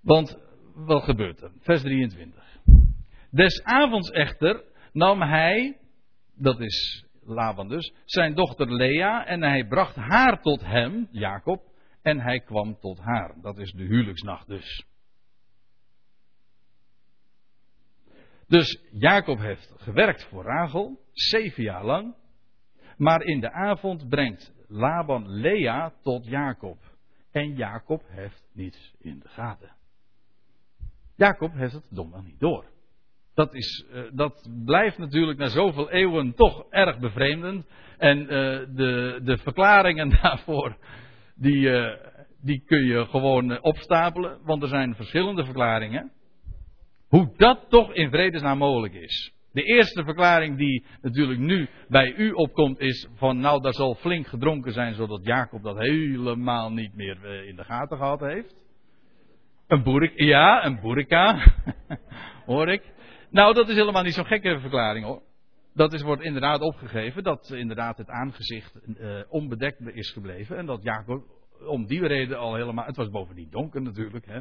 [0.00, 0.38] Want
[0.74, 1.52] wat gebeurt er?
[1.60, 2.44] Vers 23.
[3.30, 5.78] Des avonds echter nam hij,
[6.34, 11.62] dat is Laban dus, zijn dochter Lea en hij bracht haar tot hem, Jacob,
[12.02, 13.34] en hij kwam tot haar.
[13.40, 14.86] Dat is de huwelijksnacht dus.
[18.46, 22.14] Dus Jacob heeft gewerkt voor Rachel, zeven jaar lang.
[22.96, 26.78] Maar in de avond brengt Laban Lea tot Jacob.
[27.30, 29.76] En Jacob heeft niets in de gaten.
[31.14, 32.64] Jacob heeft het domweg niet door.
[33.38, 37.66] Dat, is, uh, dat blijft natuurlijk na zoveel eeuwen toch erg bevreemdend.
[37.98, 40.76] En uh, de, de verklaringen daarvoor,
[41.34, 41.94] die, uh,
[42.42, 44.38] die kun je gewoon opstapelen.
[44.42, 46.12] Want er zijn verschillende verklaringen.
[47.08, 49.32] Hoe dat toch in vredesnaam mogelijk is.
[49.52, 54.26] De eerste verklaring die natuurlijk nu bij u opkomt is van nou daar zal flink
[54.26, 58.54] gedronken zijn zodat Jacob dat helemaal niet meer in de gaten gehad heeft.
[59.66, 61.38] Een boerika, ja, een boerika,
[62.46, 62.96] hoor ik.
[63.30, 65.22] Nou, dat is helemaal niet zo'n gekke verklaring hoor.
[65.74, 70.56] Dat is, wordt inderdaad opgegeven dat inderdaad het aangezicht uh, onbedekt is gebleven.
[70.56, 71.22] En dat Jacob
[71.66, 72.84] om die reden al helemaal.
[72.86, 74.26] Het was bovendien donker natuurlijk.
[74.26, 74.40] Hè.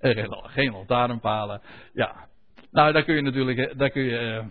[0.42, 1.60] Geen lantaarnpalen.
[1.92, 2.28] Ja.
[2.70, 3.78] Nou, daar kun je natuurlijk.
[3.78, 4.44] Daar, kun je,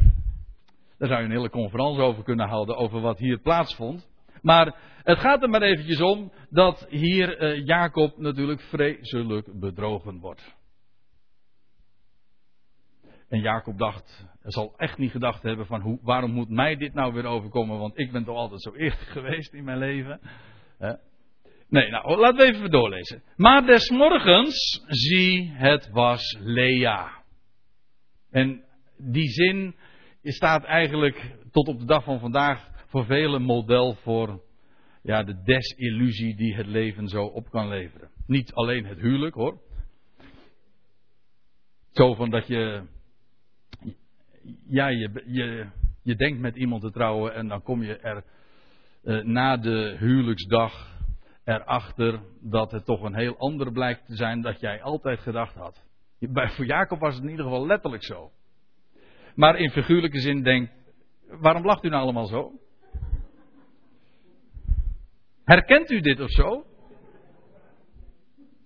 [0.98, 2.76] daar zou je een hele conferentie over kunnen houden.
[2.76, 4.08] Over wat hier plaatsvond.
[4.42, 10.55] Maar het gaat er maar eventjes om dat hier Jacob natuurlijk vreselijk bedrogen wordt.
[13.30, 16.94] En Jacob dacht, hij zal echt niet gedacht hebben van hoe, waarom moet mij dit
[16.94, 20.20] nou weer overkomen, want ik ben toch altijd zo eerlijk geweest in mijn leven.
[21.70, 23.24] Nee, nou, laten we even doorlezen.
[23.36, 27.24] Maar des morgens, zie, het was Lea.
[28.32, 28.64] En
[28.98, 29.76] die zin
[30.24, 34.44] staat eigenlijk tot op de dag van vandaag voor velen model voor
[35.02, 38.10] ja, de desillusie die het leven zo op kan leveren.
[38.28, 39.62] Niet alleen het huwelijk hoor.
[41.92, 42.84] Zo van dat je
[44.68, 45.70] ja, je,
[46.02, 48.24] je, denkt met iemand te trouwen en dan kom je er
[49.04, 50.94] uh, na de huwelijksdag
[51.44, 55.84] erachter dat het toch een heel ander blijkt te zijn dat jij altijd gedacht had.
[56.20, 58.32] Bij, voor Jacob was het in ieder geval letterlijk zo.
[59.36, 60.70] Maar in figuurlijke zin denk,
[61.28, 62.52] waarom lacht u nou allemaal zo?
[65.44, 66.66] Herkent u dit of zo?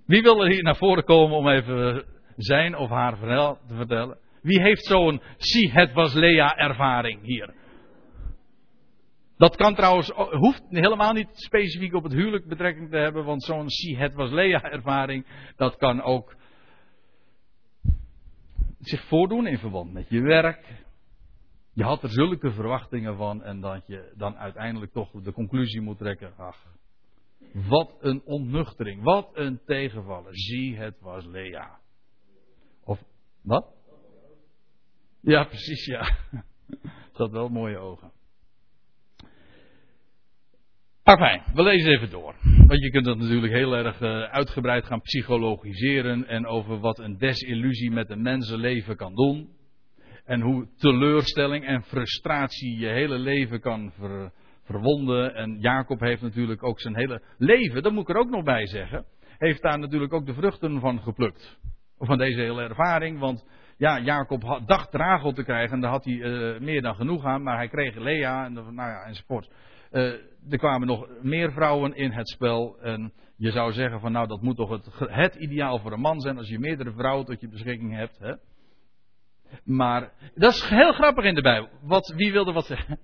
[0.06, 2.06] Wie wil er hier naar voren komen om even
[2.38, 4.18] zijn of haar verhaal te vertellen?
[4.42, 7.54] Wie heeft zo'n zie het was Lea ervaring hier?
[9.38, 13.70] Dat kan trouwens, hoeft helemaal niet specifiek op het huwelijk betrekking te hebben, want zo'n
[13.70, 15.26] zie het was Lea ervaring,
[15.56, 16.36] dat kan ook
[18.80, 20.84] zich voordoen in verband met je werk.
[21.74, 25.98] Je had er zulke verwachtingen van en dat je dan uiteindelijk toch de conclusie moet
[25.98, 26.66] trekken, ach,
[27.54, 30.36] wat een onnuchtering, wat een tegenvaller.
[30.36, 31.80] Zie het was Lea.
[32.84, 33.04] Of,
[33.42, 33.79] wat?
[35.22, 36.16] Ja, precies, ja.
[37.14, 38.12] Dat wel mooie ogen.
[41.04, 42.36] Enfin, we lezen even door.
[42.68, 47.18] Want je kunt dat natuurlijk heel erg uh, uitgebreid gaan psychologiseren en over wat een
[47.18, 49.50] desillusie met een mensenleven kan doen.
[50.26, 54.32] En hoe teleurstelling en frustratie je hele leven kan ver,
[54.64, 55.36] verwonden.
[55.36, 58.68] En Jacob heeft natuurlijk ook zijn hele leven, dat moet ik er ook nog bij
[58.68, 59.06] zeggen,
[59.38, 61.58] heeft daar natuurlijk ook de vruchten van geplukt.
[61.98, 63.46] Van deze hele ervaring, want
[63.80, 67.26] ja, Jacob had, dacht Rachel te krijgen en daar had hij uh, meer dan genoeg
[67.26, 69.50] aan, maar hij kreeg Lea en, nou ja, enzovoort.
[69.92, 70.04] Uh,
[70.50, 74.42] er kwamen nog meer vrouwen in het spel en je zou zeggen van nou dat
[74.42, 74.90] moet toch het,
[75.24, 78.20] het ideaal voor een man zijn als je meerdere vrouwen tot je beschikking hebt.
[78.20, 78.34] Hè?
[79.64, 81.70] Maar dat is heel grappig in de Bijbel.
[81.82, 83.00] Wat, wie wilde wat zeggen?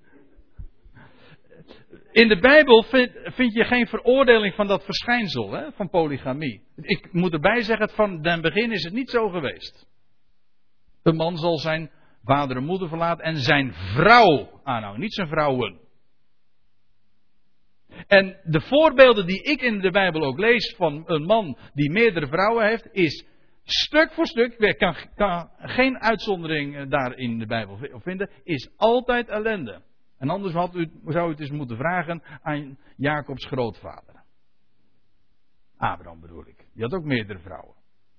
[2.12, 6.62] In de Bijbel vind, vind, je geen veroordeling van dat verschijnsel, hè, van polygamie.
[6.76, 9.86] Ik moet erbij zeggen, van den begin is het niet zo geweest.
[11.06, 11.90] Een man zal zijn
[12.24, 15.78] vader en moeder verlaten en zijn vrouw aanhouden, niet zijn vrouwen.
[18.06, 22.26] En de voorbeelden die ik in de Bijbel ook lees van een man die meerdere
[22.26, 23.26] vrouwen heeft, is
[23.64, 28.70] stuk voor stuk, ik kan, kan geen uitzondering eh, daar in de Bijbel vinden, is
[28.76, 29.82] altijd ellende.
[30.18, 34.22] En anders had u, zou u het eens moeten vragen aan Jacobs grootvader.
[35.76, 36.66] Abraham bedoel ik.
[36.74, 37.75] Die had ook meerdere vrouwen.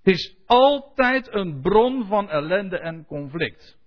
[0.08, 3.78] Is altijd een bron van ellende en conflict.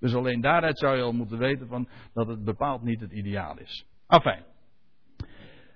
[0.00, 3.58] Dus alleen daaruit zou je al moeten weten van dat het bepaald niet het ideaal
[3.58, 3.86] is.
[4.08, 4.44] Enfin.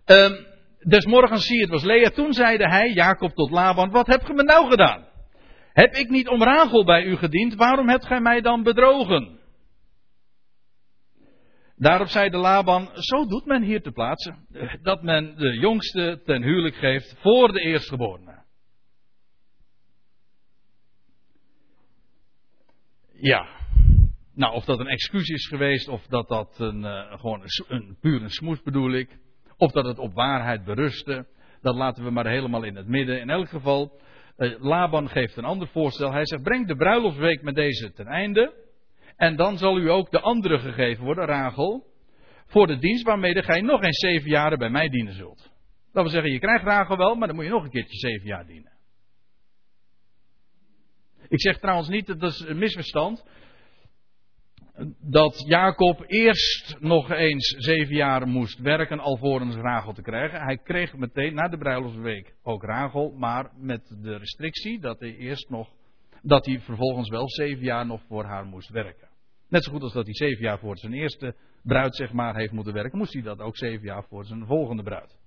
[0.05, 0.47] Um,
[0.79, 2.11] des morgens zie je, het was Lea.
[2.11, 5.05] Toen zeide hij, Jacob tot Laban, wat hebt ge me nou gedaan?
[5.73, 7.55] Heb ik niet om Rachel bij u gediend?
[7.55, 9.39] Waarom hebt gij mij dan bedrogen?
[11.77, 14.47] Daarop zei de Laban, zo doet men hier te plaatsen,
[14.83, 18.40] dat men de jongste ten huwelijk geeft voor de eerstgeborene.
[23.23, 23.47] Ja,
[24.35, 28.23] nou of dat een excuus is geweest, of dat dat een, uh, gewoon een, puur
[28.23, 29.19] een smoes bedoel ik,
[29.57, 31.27] of dat het op waarheid berustte,
[31.63, 33.21] dat laten we maar helemaal in het midden.
[33.21, 34.01] In elk geval,
[34.37, 36.13] uh, Laban geeft een ander voorstel.
[36.13, 38.55] Hij zegt, breng de bruiloftsweek met deze ten einde.
[39.17, 41.85] En dan zal u ook de andere gegeven worden, Rachel,
[42.47, 45.51] voor de dienst waarmee gij nog eens zeven jaren bij mij dienen zult.
[45.93, 48.27] Dat wil zeggen, je krijgt Rachel wel, maar dan moet je nog een keertje zeven
[48.27, 48.73] jaar dienen.
[51.31, 53.25] Ik zeg trouwens niet, dat is een misverstand,
[55.01, 60.41] dat Jacob eerst nog eens zeven jaar moest werken alvorens Rachel te krijgen.
[60.41, 65.49] Hij kreeg meteen na de bruiloftsweek ook Rachel, maar met de restrictie dat hij eerst
[65.49, 65.69] nog,
[66.23, 69.09] dat hij vervolgens wel zeven jaar nog voor haar moest werken.
[69.49, 72.53] Net zo goed als dat hij zeven jaar voor zijn eerste bruid, zeg maar, heeft
[72.53, 75.20] moeten werken, moest hij dat ook zeven jaar voor zijn volgende bruid.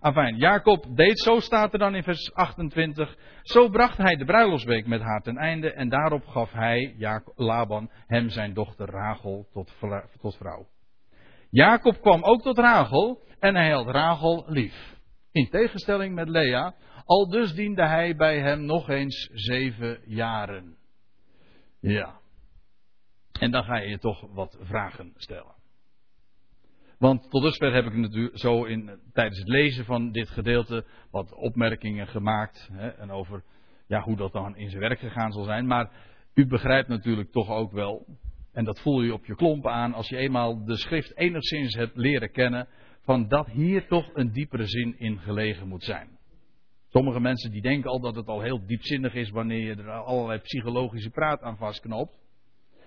[0.00, 3.16] Afijn, Jacob deed zo, staat er dan in vers 28.
[3.42, 7.90] Zo bracht hij de bruiloftsweek met haar ten einde en daarop gaf hij, Jacob, Laban,
[8.06, 9.76] hem zijn dochter Rachel tot,
[10.20, 10.66] tot vrouw.
[11.50, 14.96] Jacob kwam ook tot Rachel en hij had Rachel lief.
[15.32, 16.74] In tegenstelling met Lea,
[17.04, 20.76] al dus diende hij bij hem nog eens zeven jaren.
[21.80, 22.20] Ja.
[23.32, 25.57] En dan ga je je toch wat vragen stellen.
[26.98, 31.34] Want tot dusver heb ik natuurlijk zo in, tijdens het lezen van dit gedeelte wat
[31.34, 32.68] opmerkingen gemaakt.
[32.72, 33.42] Hè, en over
[33.86, 35.66] ja, hoe dat dan in zijn werk gegaan zal zijn.
[35.66, 35.90] Maar
[36.34, 38.06] u begrijpt natuurlijk toch ook wel.
[38.52, 41.96] En dat voel je op je klompen aan als je eenmaal de schrift enigszins hebt
[41.96, 42.68] leren kennen.
[43.02, 46.18] Van dat hier toch een diepere zin in gelegen moet zijn.
[46.88, 50.38] Sommige mensen die denken al dat het al heel diepzinnig is wanneer je er allerlei
[50.38, 52.12] psychologische praat aan vastknoopt.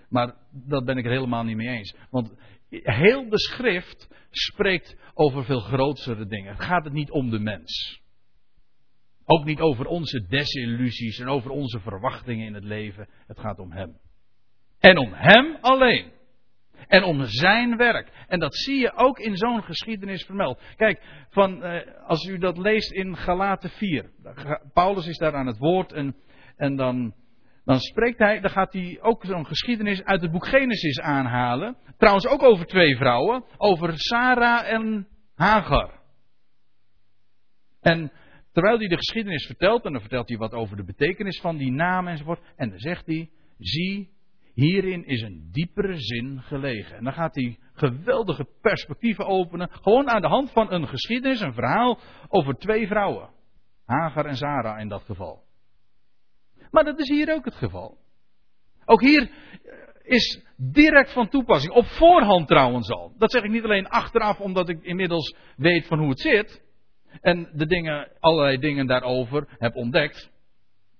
[0.10, 1.96] Maar dat ben ik er helemaal niet mee eens.
[2.10, 2.34] Want
[2.72, 6.52] heel de schrift spreekt over veel grotere dingen.
[6.52, 8.02] Het gaat het niet om de mens.
[9.26, 13.08] Ook niet over onze desillusies en over onze verwachtingen in het leven.
[13.28, 13.98] Het gaat om Hem.
[14.80, 16.12] En om Hem alleen.
[16.88, 18.26] En om zijn werk.
[18.28, 20.62] En dat zie je ook in zo'n geschiedenis vermeld.
[20.76, 24.12] Kijk, van, eh, als u dat leest in Galaten 4.
[24.74, 26.16] Paulus is daar aan het woord en,
[26.56, 27.14] en dan
[27.66, 31.78] dan spreekt hij, dan gaat hij ook zo'n geschiedenis uit het boek Genesis aanhalen.
[31.98, 36.00] Trouwens ook over twee vrouwen, over Sarah en Hagar.
[37.82, 38.12] En
[38.52, 41.72] terwijl hij de geschiedenis vertelt, en dan vertelt hij wat over de betekenis van die
[41.72, 44.10] naam enzovoort, en dan zegt hij, zie,
[44.54, 46.98] hierin is een diepere zin gelegen.
[46.98, 51.54] En dan gaat hij geweldige perspectieven openen, gewoon aan de hand van een geschiedenis, een
[51.54, 53.30] verhaal over twee vrouwen.
[53.86, 55.50] Hagar en Sarah in dat geval.
[56.72, 57.98] Maar dat is hier ook het geval.
[58.86, 59.72] Ook hier eh,
[60.04, 61.74] is direct van toepassing.
[61.74, 63.14] Op voorhand trouwens al.
[63.18, 66.64] Dat zeg ik niet alleen achteraf omdat ik inmiddels weet van hoe het zit.
[67.22, 70.32] En de dingen, allerlei dingen daarover heb ontdekt.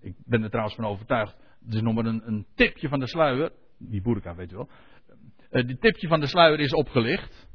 [0.02, 1.36] Ik ben er trouwens van overtuigd.
[1.66, 3.52] Het is nog maar een, een tipje van de sluier.
[3.78, 4.70] Die boerka weet je wel.
[5.52, 7.50] Uh, die tipje van de sluier is opgelicht.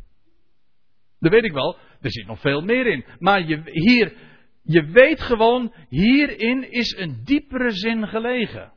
[1.18, 1.76] Dat weet ik wel.
[2.00, 3.04] Er zit nog veel meer in.
[3.18, 4.12] Maar je, hier
[4.66, 8.72] je weet gewoon, hierin is een diepere zin gelegen.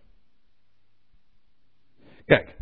[2.26, 2.56] Kijk,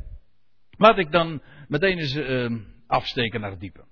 [0.78, 2.52] laat ik dan meteen eens uh,
[2.88, 3.86] afsteken naar het diepe.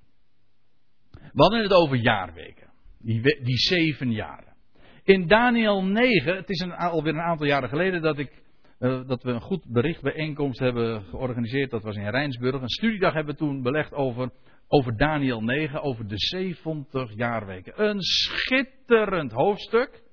[1.12, 2.70] We hadden het over jaarweken.
[3.00, 4.56] Die, die zeven jaren.
[5.04, 8.32] In Daniel 9, het is een, alweer een aantal jaren geleden dat, ik,
[8.80, 11.72] uh, dat we een goed berichtbijeenkomst hebben georganiseerd.
[11.72, 12.62] Dat was in Rijnsburg.
[12.62, 14.32] Een studiedag hebben we toen belegd over
[14.68, 17.84] over Daniel 9, over de 70 jaarweken.
[17.84, 20.04] Een schitterend hoofdstuk,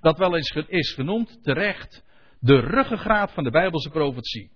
[0.00, 2.04] dat wel eens is genoemd terecht
[2.40, 4.50] de ruggengraat van de Bijbelse profetie.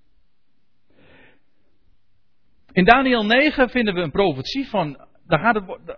[2.73, 5.55] In Daniel 9 vinden we een profetie van, daar gaat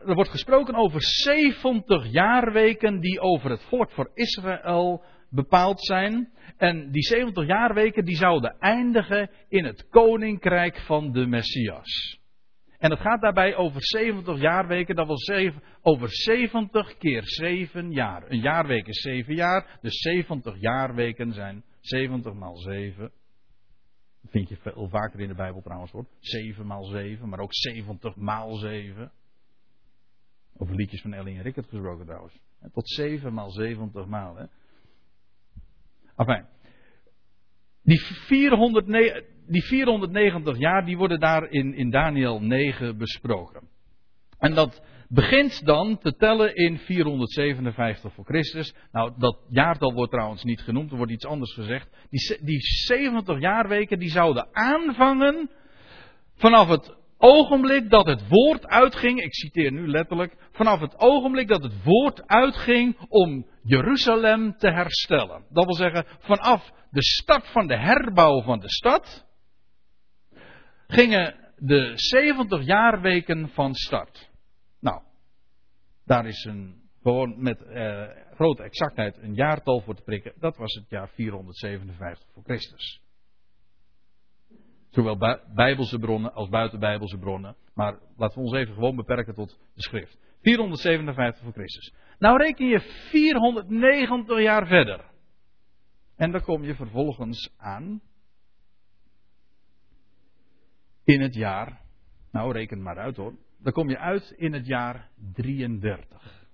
[0.06, 6.32] er wordt gesproken over 70 jaarweken die over het volk voor Israël bepaald zijn.
[6.56, 12.17] En die 70 jaarweken die zouden eindigen in het koninkrijk van de Messias.
[12.78, 18.30] En het gaat daarbij over 70 jaarweken, dat wil zeggen over 70 keer 7 jaar.
[18.30, 23.12] Een jaarweek is 7 jaar, dus 70 jaarweken zijn 70 maal 7.
[24.22, 26.06] Dat vind je veel vaker in de Bijbel trouwens hoor.
[26.18, 29.12] 7 maal 7, maar ook 70 maal 7.
[30.56, 32.38] Over liedjes van Ellie en Rickert gesproken trouwens.
[32.72, 34.36] Tot 7 maal 70 maal.
[34.36, 34.44] Hè.
[36.16, 36.46] Enfin,
[37.82, 43.68] die 409 die 490 jaar, die worden daar in, in Daniel 9 besproken.
[44.38, 48.74] En dat begint dan te tellen in 457 voor Christus.
[48.92, 51.88] Nou, dat jaartal wordt trouwens niet genoemd, er wordt iets anders gezegd.
[52.10, 55.50] Die, die 70 jaarweken, die zouden aanvangen
[56.34, 61.62] vanaf het ogenblik dat het woord uitging, ik citeer nu letterlijk, vanaf het ogenblik dat
[61.62, 65.44] het woord uitging om Jeruzalem te herstellen.
[65.50, 69.26] Dat wil zeggen, vanaf de start van de herbouw van de stad,
[70.88, 74.30] gingen de 70 jaarweken van start.
[74.80, 75.02] Nou,
[76.04, 80.32] daar is een, gewoon met eh, grote exactheid een jaartal voor te prikken.
[80.38, 83.02] Dat was het jaar 457 voor Christus.
[84.90, 87.56] Zowel bijbelse bronnen als buitenbijbelse bronnen.
[87.74, 90.18] Maar laten we ons even gewoon beperken tot de schrift.
[90.42, 91.92] 457 voor Christus.
[92.18, 95.04] Nou reken je 490 jaar verder.
[96.16, 98.00] En dan kom je vervolgens aan
[101.08, 101.80] in het jaar,
[102.32, 106.46] nou reken maar uit hoor, dan kom je uit in het jaar 33.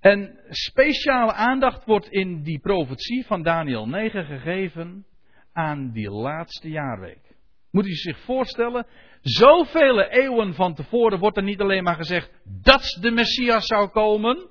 [0.00, 5.06] En speciale aandacht wordt in die profetie van Daniel 9 gegeven
[5.52, 7.34] aan die laatste jaarweek.
[7.70, 8.86] Moet u zich voorstellen,
[9.20, 12.30] zoveel eeuwen van tevoren wordt er niet alleen maar gezegd
[12.62, 14.48] dat de Messias zou komen.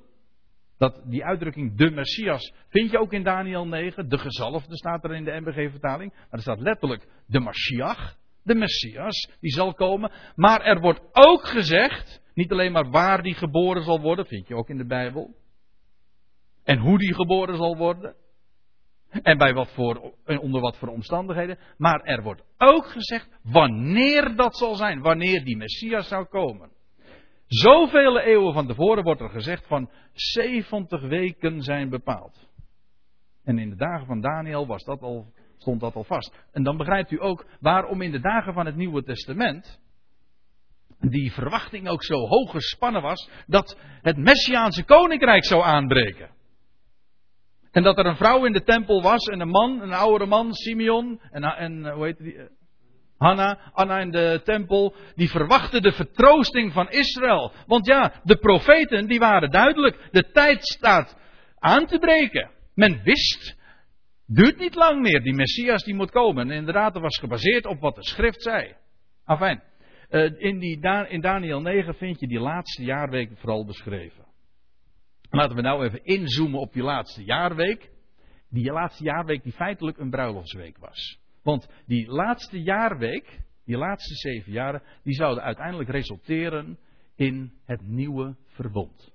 [0.83, 4.09] Dat, die uitdrukking de Messias vind je ook in Daniel 9.
[4.09, 6.11] De gezalfde staat er in de MBG-vertaling.
[6.13, 8.17] Maar er staat letterlijk de Mashiach.
[8.43, 10.11] De Messias, die zal komen.
[10.35, 14.55] Maar er wordt ook gezegd, niet alleen maar waar die geboren zal worden, vind je
[14.55, 15.35] ook in de Bijbel.
[16.63, 18.15] En hoe die geboren zal worden.
[19.09, 21.59] En bij wat voor, onder wat voor omstandigheden.
[21.77, 25.01] Maar er wordt ook gezegd wanneer dat zal zijn.
[25.01, 26.71] Wanneer die Messias zou komen.
[27.53, 32.49] Zoveel eeuwen van tevoren wordt er gezegd van 70 weken zijn bepaald.
[33.43, 36.45] En in de dagen van Daniel was dat al, stond dat al vast.
[36.51, 39.79] En dan begrijpt u ook waarom in de dagen van het Nieuwe Testament
[40.99, 46.29] die verwachting ook zo hoog gespannen was dat het Messiaanse koninkrijk zou aanbreken.
[47.71, 50.53] En dat er een vrouw in de tempel was en een man, een oudere man,
[50.53, 52.61] Simeon, en, en hoe heet die?
[53.23, 57.51] Hanna, Anna in de tempel, die verwachten de vertroosting van Israël.
[57.67, 60.07] Want ja, de profeten die waren duidelijk.
[60.11, 61.17] De tijd staat
[61.59, 62.49] aan te breken.
[62.75, 63.57] Men wist,
[64.25, 66.49] duurt niet lang meer, die Messias die moet komen.
[66.49, 68.75] En inderdaad, dat was gebaseerd op wat de schrift zei.
[69.25, 69.63] Afijn,
[70.09, 74.25] eh, in, die, in Daniel 9 vind je die laatste jaarweek vooral beschreven.
[75.29, 77.89] Laten we nou even inzoomen op die laatste jaarweek.
[78.49, 81.22] Die laatste jaarweek die feitelijk een bruiloftsweek was.
[81.43, 86.79] Want die laatste jaarweek, die laatste zeven jaren, die zouden uiteindelijk resulteren
[87.15, 89.11] in het nieuwe verbond.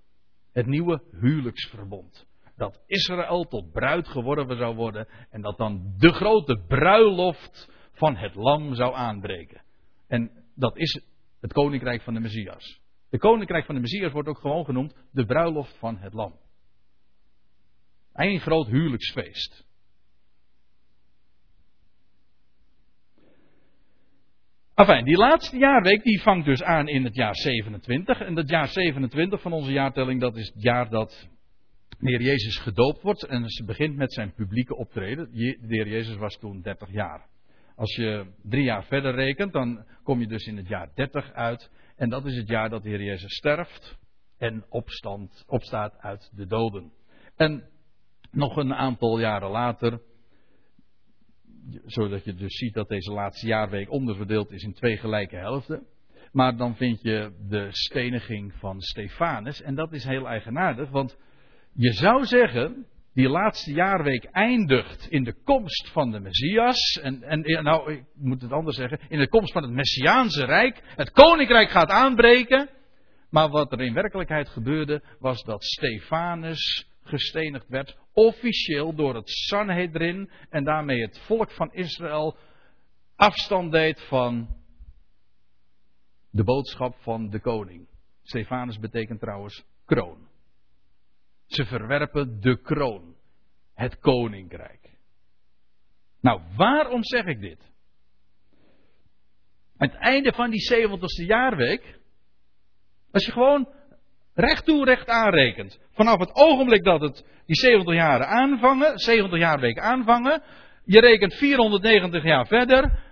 [0.53, 2.27] Het nieuwe huwelijksverbond.
[2.57, 8.35] Dat Israël tot bruid geworden zou worden en dat dan de grote bruiloft van het
[8.35, 9.63] lam zou aanbreken.
[10.07, 11.03] En dat is
[11.41, 12.81] het koninkrijk van de Messias.
[13.09, 16.35] De koninkrijk van de Messias wordt ook gewoon genoemd de bruiloft van het lam.
[18.13, 19.68] Een groot huwelijksfeest.
[24.79, 28.21] Enfin, die laatste jaarweek die vangt dus aan in het jaar 27.
[28.21, 31.29] En dat jaar 27 van onze jaartelling, dat is het jaar dat
[31.99, 33.25] de Heer Jezus gedoopt wordt.
[33.25, 35.31] En ze begint met zijn publieke optreden.
[35.33, 37.27] De Heer Jezus was toen 30 jaar.
[37.77, 41.71] Als je drie jaar verder rekent, dan kom je dus in het jaar 30 uit.
[41.97, 43.99] En dat is het jaar dat de Heer Jezus sterft
[44.39, 46.93] en opstand, opstaat uit de doden.
[47.37, 47.69] En
[48.31, 50.01] nog een aantal jaren later,
[51.87, 55.87] zodat je dus ziet dat deze laatste jaarweek onderverdeeld is in twee gelijke helften.
[56.33, 59.63] Maar dan vind je de steniging van Stefanus.
[59.63, 61.17] En dat is heel eigenaardig, want
[61.73, 67.01] je zou zeggen, die laatste jaarweek eindigt in de komst van de Messias.
[67.03, 70.83] En, en nou, ik moet het anders zeggen, in de komst van het Messiaanse Rijk.
[70.85, 72.69] Het koninkrijk gaat aanbreken.
[73.31, 80.31] Maar wat er in werkelijkheid gebeurde, was dat Stefanus gestenigd werd, officieel door het Sanhedrin
[80.51, 82.37] en daarmee het volk van Israël
[83.17, 84.57] afstand deed van
[86.31, 87.89] de boodschap van de koning.
[88.23, 90.29] Stefanus betekent trouwens kroon.
[91.47, 93.17] Ze verwerpen de kroon,
[93.75, 94.91] het koninkrijk.
[96.21, 97.61] Nou, waarom zeg ik dit?
[99.77, 102.01] Aan het einde van die 70ste jaarweek,
[103.11, 103.69] als je gewoon
[104.39, 105.79] recht toe recht aanrekent.
[105.93, 110.43] Vanaf het ogenblik dat het die 70 jaren aanvangen, 70 jaar weken aanvangen,
[110.85, 113.03] je rekent 490 jaar verder,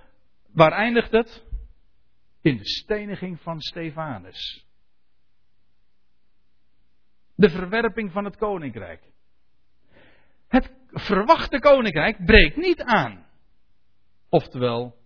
[0.52, 1.44] waar eindigt het?
[2.42, 4.66] In de steniging van Stefanus.
[7.34, 9.02] De verwerping van het koninkrijk.
[10.48, 13.26] Het verwachte koninkrijk breekt niet aan.
[14.28, 14.96] Oftewel,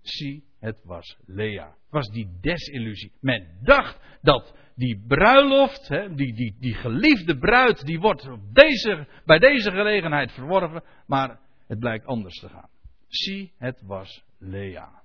[0.00, 1.66] zie het was Lea.
[1.66, 3.12] Het was die desillusie.
[3.20, 9.70] Men dacht dat die bruiloft, die, die, die geliefde bruid, die wordt deze, bij deze
[9.70, 12.68] gelegenheid verworven, maar het blijkt anders te gaan.
[13.08, 15.02] Zie, het was Lea.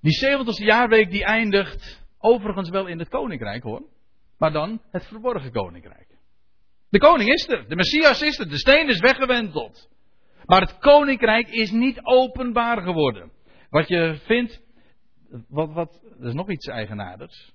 [0.00, 3.82] Die 70ste jaarweek die eindigt overigens wel in het koninkrijk hoor.
[4.38, 6.08] Maar dan het verborgen koninkrijk.
[6.88, 9.88] De koning is er, de Messias is er, de steen is weggewenteld.
[10.46, 13.32] Maar het koninkrijk is niet openbaar geworden.
[13.70, 14.62] Wat je vindt,
[15.48, 17.52] wat, wat, er is nog iets eigenaardigs.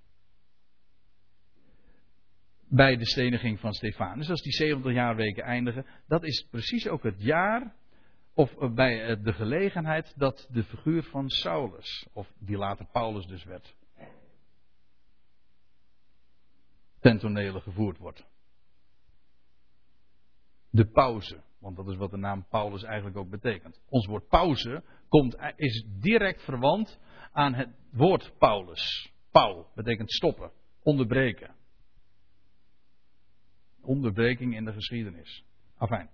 [2.70, 7.22] Bij de steniging van Stefanus, als die 70 jaarweken eindigen, dat is precies ook het
[7.22, 7.76] jaar,
[8.34, 13.76] of bij de gelegenheid dat de figuur van Saulus, of die later Paulus dus werd,
[17.00, 18.26] ten gevoerd wordt.
[20.70, 21.44] De pauze.
[21.60, 23.82] Want dat is wat de naam Paulus eigenlijk ook betekent.
[23.90, 27.00] Ons woord pauze komt, is direct verwant
[27.32, 29.12] aan het woord Paulus.
[29.32, 30.52] Paul betekent stoppen,
[30.84, 31.56] onderbreken.
[33.82, 35.44] Onderbreking in de geschiedenis.
[35.78, 36.10] Afijn.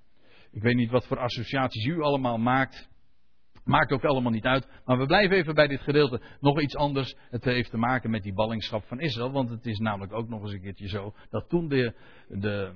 [0.51, 2.89] Ik weet niet wat voor associaties u allemaal maakt.
[3.63, 4.67] Maakt ook allemaal niet uit.
[4.85, 6.21] Maar we blijven even bij dit gedeelte.
[6.39, 7.15] Nog iets anders.
[7.29, 9.31] Het heeft te maken met die ballingschap van Israël.
[9.31, 11.13] Want het is namelijk ook nog eens een keertje zo.
[11.29, 11.93] Dat toen de,
[12.27, 12.73] de,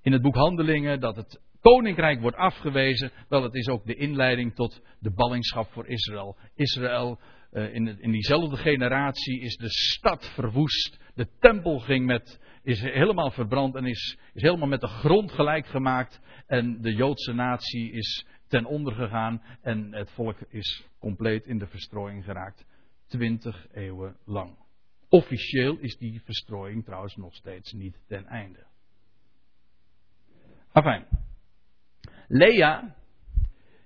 [0.00, 1.00] in het boek Handelingen.
[1.00, 3.10] Dat het koninkrijk wordt afgewezen.
[3.28, 6.36] Wel, het is ook de inleiding tot de ballingschap voor Israël.
[6.54, 7.18] Israël,
[7.52, 10.98] uh, in, in diezelfde generatie, is de stad verwoest.
[11.14, 15.66] De tempel ging met, is helemaal verbrand en is, is helemaal met de grond gelijk
[15.66, 16.20] gemaakt.
[16.46, 19.42] En de Joodse natie is ten onder gegaan.
[19.62, 22.66] En het volk is compleet in de verstrooiing geraakt.
[23.06, 24.56] Twintig eeuwen lang.
[25.08, 28.66] Officieel is die verstrooiing trouwens nog steeds niet ten einde.
[30.72, 31.27] Afijn.
[32.28, 32.94] Lea,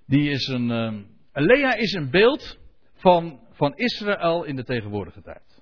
[0.05, 2.59] die is een, um, Lea is een beeld
[2.93, 5.61] van, van Israël in de tegenwoordige tijd.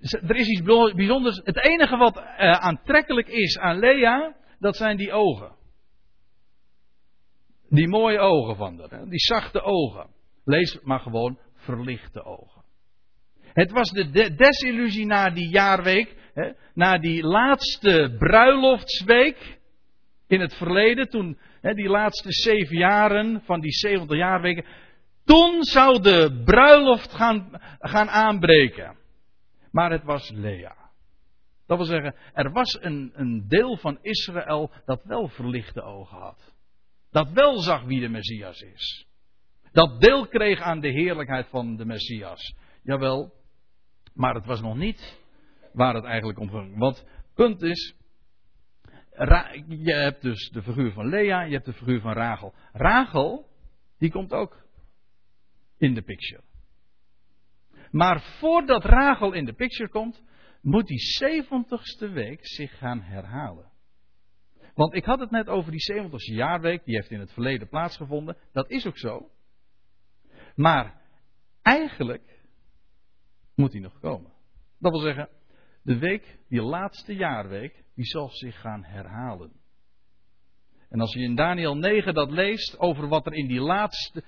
[0.00, 0.62] er is iets
[0.94, 1.40] bijzonders.
[1.44, 5.56] Het enige wat uh, aantrekkelijk is aan Lea, dat zijn die ogen.
[7.68, 10.06] Die mooie ogen van haar, die zachte ogen.
[10.44, 12.62] Lees maar gewoon verlichte ogen.
[13.52, 16.16] Het was de desillusie na die jaarweek
[16.74, 19.58] na die laatste bruiloftsweek
[20.26, 24.64] in het verleden, toen die laatste zeven jaren van die 70 jaarweken,
[25.24, 28.96] toen zou de bruiloft gaan, gaan aanbreken.
[29.70, 30.76] Maar het was Lea.
[31.66, 36.54] Dat wil zeggen, er was een, een deel van Israël dat wel verlichte ogen had.
[37.10, 39.06] Dat wel zag wie de Messias is.
[39.72, 42.54] Dat deel kreeg aan de heerlijkheid van de Messias.
[42.82, 43.32] Jawel,
[44.14, 45.18] maar het was nog niet
[45.78, 46.78] waar het eigenlijk om ging.
[46.78, 47.94] Want punt is,
[49.68, 52.54] je hebt dus de figuur van Lea, je hebt de figuur van Rachel.
[52.72, 53.48] Rachel,
[53.98, 54.66] die komt ook
[55.76, 56.42] in de picture.
[57.90, 60.22] Maar voordat Rachel in de picture komt,
[60.62, 63.70] moet die zeventigste week zich gaan herhalen.
[64.74, 68.36] Want ik had het net over die 70ste jaarweek, die heeft in het verleden plaatsgevonden.
[68.52, 69.30] Dat is ook zo.
[70.54, 71.00] Maar
[71.62, 72.42] eigenlijk
[73.54, 74.32] moet die nog komen.
[74.78, 75.28] Dat wil zeggen,
[75.88, 79.52] de week, die laatste jaarweek, die zal zich gaan herhalen.
[80.88, 84.22] En als je in Daniel 9 dat leest over wat er in die laatste,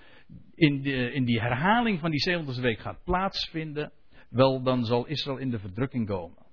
[0.54, 3.92] in, de, in die herhaling van die 70ste week gaat plaatsvinden,
[4.28, 6.46] wel dan zal Israël in de verdrukking komen.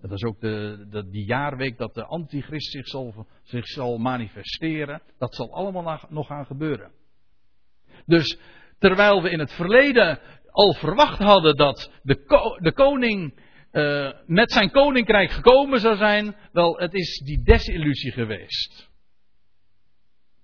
[0.00, 5.02] Dat is ook de, de, die jaarweek dat de antichrist zich zal, zich zal manifesteren.
[5.18, 6.90] Dat zal allemaal nog gaan gebeuren.
[8.06, 8.38] Dus
[8.78, 14.70] terwijl we in het verleden al verwacht hadden dat de, de koning uh, met zijn
[14.70, 18.90] koninkrijk gekomen zou zijn, wel, het is die desillusie geweest.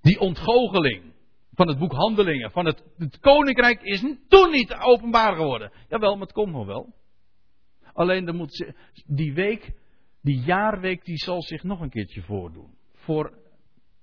[0.01, 1.13] Die ontgoocheling
[1.55, 5.73] van het boek Handelingen, van het, het koninkrijk is toen niet openbaar geworden.
[5.89, 6.95] Jawel, maar het komt nog wel.
[7.93, 8.73] Alleen dan moet
[9.07, 9.73] die week,
[10.23, 12.75] die jaarweek, die zal zich nog een keertje voordoen.
[12.93, 13.33] Voor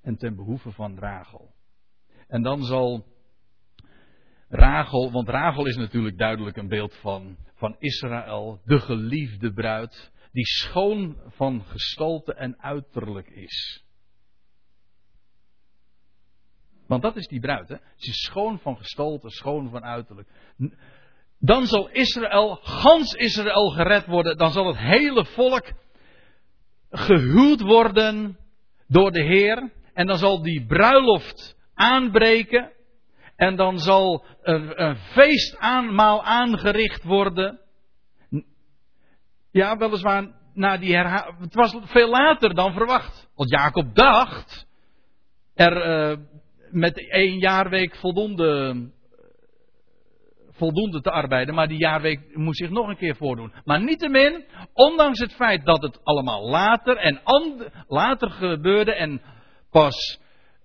[0.02, 1.54] en ten behoeve van Rachel.
[2.28, 3.06] En dan zal
[4.52, 10.46] Rachel, want Rachel is natuurlijk duidelijk een beeld van, van Israël, de geliefde bruid, die
[10.46, 13.84] schoon van gestalte en uiterlijk is.
[16.88, 17.76] Want dat is die bruid, hè?
[17.96, 20.28] Ze is schoon van gestalte, schoon van uiterlijk.
[21.40, 24.38] Dan zal Israël, gans Israël gered worden.
[24.38, 25.72] Dan zal het hele volk
[26.90, 28.38] gehuwd worden
[28.88, 29.72] door de Heer.
[29.94, 32.72] En dan zal die bruiloft aanbreken.
[33.42, 37.60] En dan zal er een feestaanmaal aangericht worden.
[39.52, 41.40] Ja, weliswaar na die herhaling.
[41.40, 43.30] Het was veel later dan verwacht.
[43.36, 44.68] Want Jacob dacht
[45.54, 46.18] er uh,
[46.72, 48.90] met één jaarweek voldoende,
[50.50, 53.54] voldoende te arbeiden, maar die jaarweek moest zich nog een keer voordoen.
[53.66, 57.22] Maar niettemin, ondanks het feit dat het allemaal later en
[57.88, 59.22] later gebeurde en
[59.70, 60.21] pas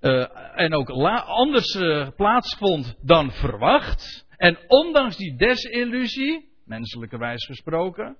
[0.06, 8.16] uh, en ook anders uh, plaatsvond dan verwacht, en ondanks die desillusie, menselijkerwijs gesproken,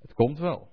[0.00, 0.71] het komt wel.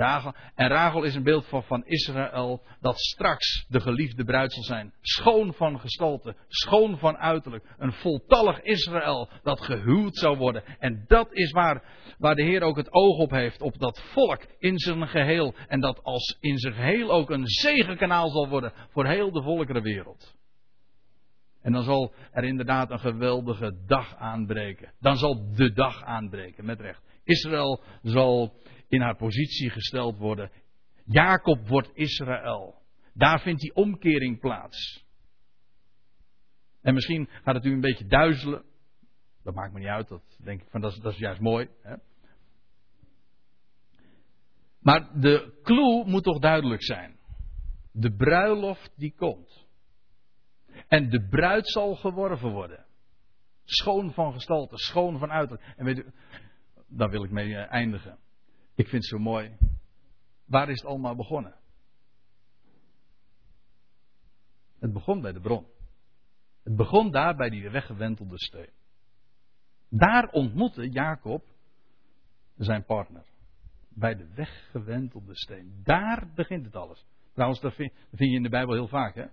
[0.00, 4.92] En Rachel is een beeld van, van Israël dat straks de geliefde bruid zal zijn.
[5.00, 7.64] Schoon van gestalte, schoon van uiterlijk.
[7.78, 10.64] Een voltallig Israël dat gehuwd zou worden.
[10.78, 11.84] En dat is waar,
[12.18, 15.54] waar de Heer ook het oog op heeft, op dat volk in zijn geheel.
[15.68, 20.34] En dat als in zijn geheel ook een zegenkanaal zal worden voor heel de volkerenwereld.
[21.62, 24.92] En dan zal er inderdaad een geweldige dag aanbreken.
[25.00, 27.02] Dan zal de dag aanbreken, met recht.
[27.24, 28.54] Israël zal
[28.90, 30.50] in haar positie gesteld worden.
[31.04, 32.82] Jacob wordt Israël.
[33.14, 35.04] Daar vindt die omkering plaats.
[36.80, 38.64] En misschien gaat het u een beetje duizelen.
[39.42, 41.68] Dat maakt me niet uit, dat denk ik van dat is, dat is juist mooi.
[41.82, 41.94] Hè?
[44.80, 47.18] Maar de clue moet toch duidelijk zijn.
[47.92, 49.66] De bruiloft die komt.
[50.88, 52.86] En de bruid zal geworven worden.
[53.64, 55.74] Schoon van gestalte, schoon van uiterlijk.
[55.76, 56.12] En weet u,
[56.88, 58.18] daar wil ik mee eh, eindigen.
[58.80, 59.56] Ik vind het zo mooi.
[60.44, 61.54] Waar is het allemaal begonnen?
[64.78, 65.66] Het begon bij de bron.
[66.62, 68.70] Het begon daar bij die weggewentelde steen.
[69.88, 71.44] Daar ontmoette Jacob
[72.56, 73.24] zijn partner.
[73.88, 75.80] Bij de weggewentelde steen.
[75.82, 77.06] Daar begint het alles.
[77.32, 79.26] Trouwens, dat vind, je in de Bijbel heel vaak, hè?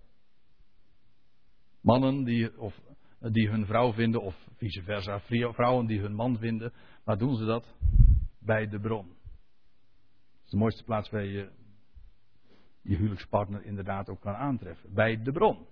[1.81, 2.81] Mannen die, of,
[3.19, 6.73] die hun vrouw vinden, of vice versa, vrouwen die hun man vinden.
[7.03, 7.75] Waar doen ze dat?
[8.39, 9.16] Bij de bron
[10.47, 11.49] is de mooiste plaats waar je
[12.81, 14.93] je huwelijkspartner inderdaad ook kan aantreffen.
[14.93, 15.67] Bij de bron.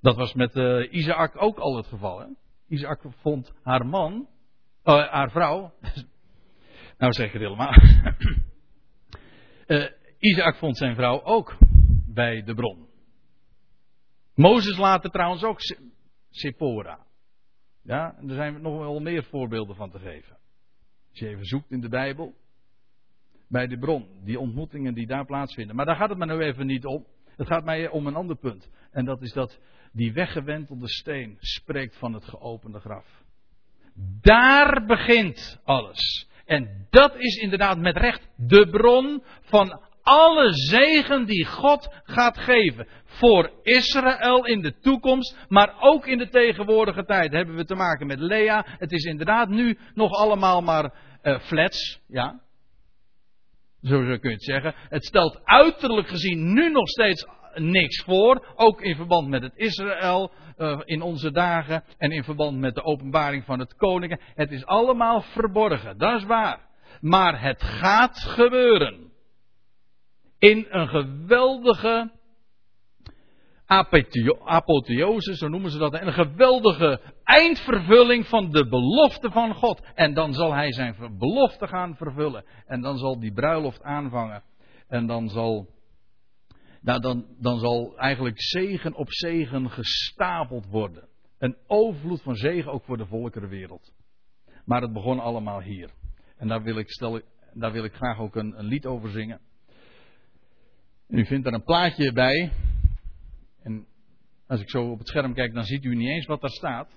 [0.00, 2.18] Dat was met uh, Isaac ook al het geval.
[2.18, 2.26] Hè?
[2.68, 4.28] Isaac vond haar man,
[4.84, 5.74] uh, haar vrouw.
[6.98, 7.74] nou zeg ik het helemaal.
[9.66, 9.88] uh,
[10.32, 11.56] Isaac vond zijn vrouw ook
[12.06, 12.88] bij de bron.
[14.34, 15.58] Mozes later trouwens ook
[16.30, 17.06] Sephora.
[17.82, 20.36] Ja, en er zijn nog wel meer voorbeelden van te geven.
[21.10, 22.40] Als je even zoekt in de Bijbel
[23.52, 24.06] bij de bron.
[24.24, 25.76] Die ontmoetingen die daar plaatsvinden.
[25.76, 27.06] Maar daar gaat het me nu even niet om.
[27.36, 28.70] Het gaat mij om een ander punt.
[28.90, 29.58] En dat is dat
[29.92, 33.22] die weggewentelde steen spreekt van het geopende graf.
[34.20, 36.28] Daar begint alles.
[36.44, 42.86] En dat is inderdaad met recht de bron van alle zegen die God gaat geven.
[43.04, 48.06] Voor Israël in de toekomst, maar ook in de tegenwoordige tijd hebben we te maken
[48.06, 48.64] met Lea.
[48.66, 52.40] Het is inderdaad nu nog allemaal maar uh, flats, ja.
[53.82, 54.74] Zo kun je het zeggen.
[54.76, 58.52] Het stelt uiterlijk gezien nu nog steeds niks voor.
[58.56, 61.84] Ook in verband met het Israël uh, in onze dagen.
[61.98, 64.20] En in verband met de openbaring van het koningen.
[64.34, 65.98] Het is allemaal verborgen.
[65.98, 66.60] Dat is waar.
[67.00, 69.10] Maar het gaat gebeuren.
[70.38, 72.10] In een geweldige
[74.44, 75.94] apotheose, zo noemen ze dat.
[75.94, 79.82] Een geweldige eindvervulling van de belofte van God.
[79.94, 82.44] En dan zal hij zijn belofte gaan vervullen.
[82.66, 84.42] En dan zal die bruiloft aanvangen.
[84.88, 85.68] En dan zal,
[86.80, 91.08] nou dan, dan zal eigenlijk zegen op zegen gestapeld worden.
[91.38, 93.92] Een overvloed van zegen ook voor de volkerenwereld.
[94.64, 95.90] Maar het begon allemaal hier.
[96.36, 97.20] En daar wil ik, stel,
[97.52, 99.40] daar wil ik graag ook een, een lied over zingen.
[101.08, 102.52] u vindt er een plaatje bij.
[103.62, 103.86] En
[104.46, 106.90] als ik zo op het scherm kijk, dan ziet u niet eens wat daar staat.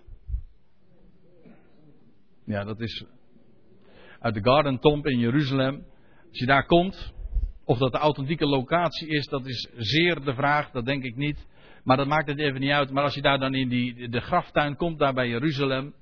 [2.45, 3.05] Ja, dat is
[4.19, 5.85] uit de Garden Tomb in Jeruzalem.
[6.29, 7.13] Als je daar komt,
[7.63, 11.47] of dat de authentieke locatie is, dat is zeer de vraag, dat denk ik niet.
[11.83, 12.91] Maar dat maakt het even niet uit.
[12.91, 15.93] Maar als je daar dan in die, de graftuin komt, daar bij Jeruzalem.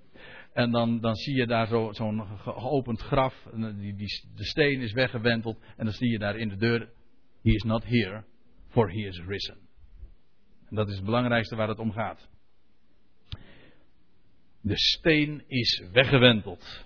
[0.53, 3.47] En dan, dan zie je daar zo'n geopend graf.
[3.53, 5.57] Die, die, de steen is weggewenteld.
[5.77, 6.79] En dan zie je daar in de deur:
[7.41, 8.23] He is not here,
[8.67, 9.57] for he is risen.
[10.69, 12.29] En dat is het belangrijkste waar het om gaat.
[14.65, 16.85] De steen is weggewenteld.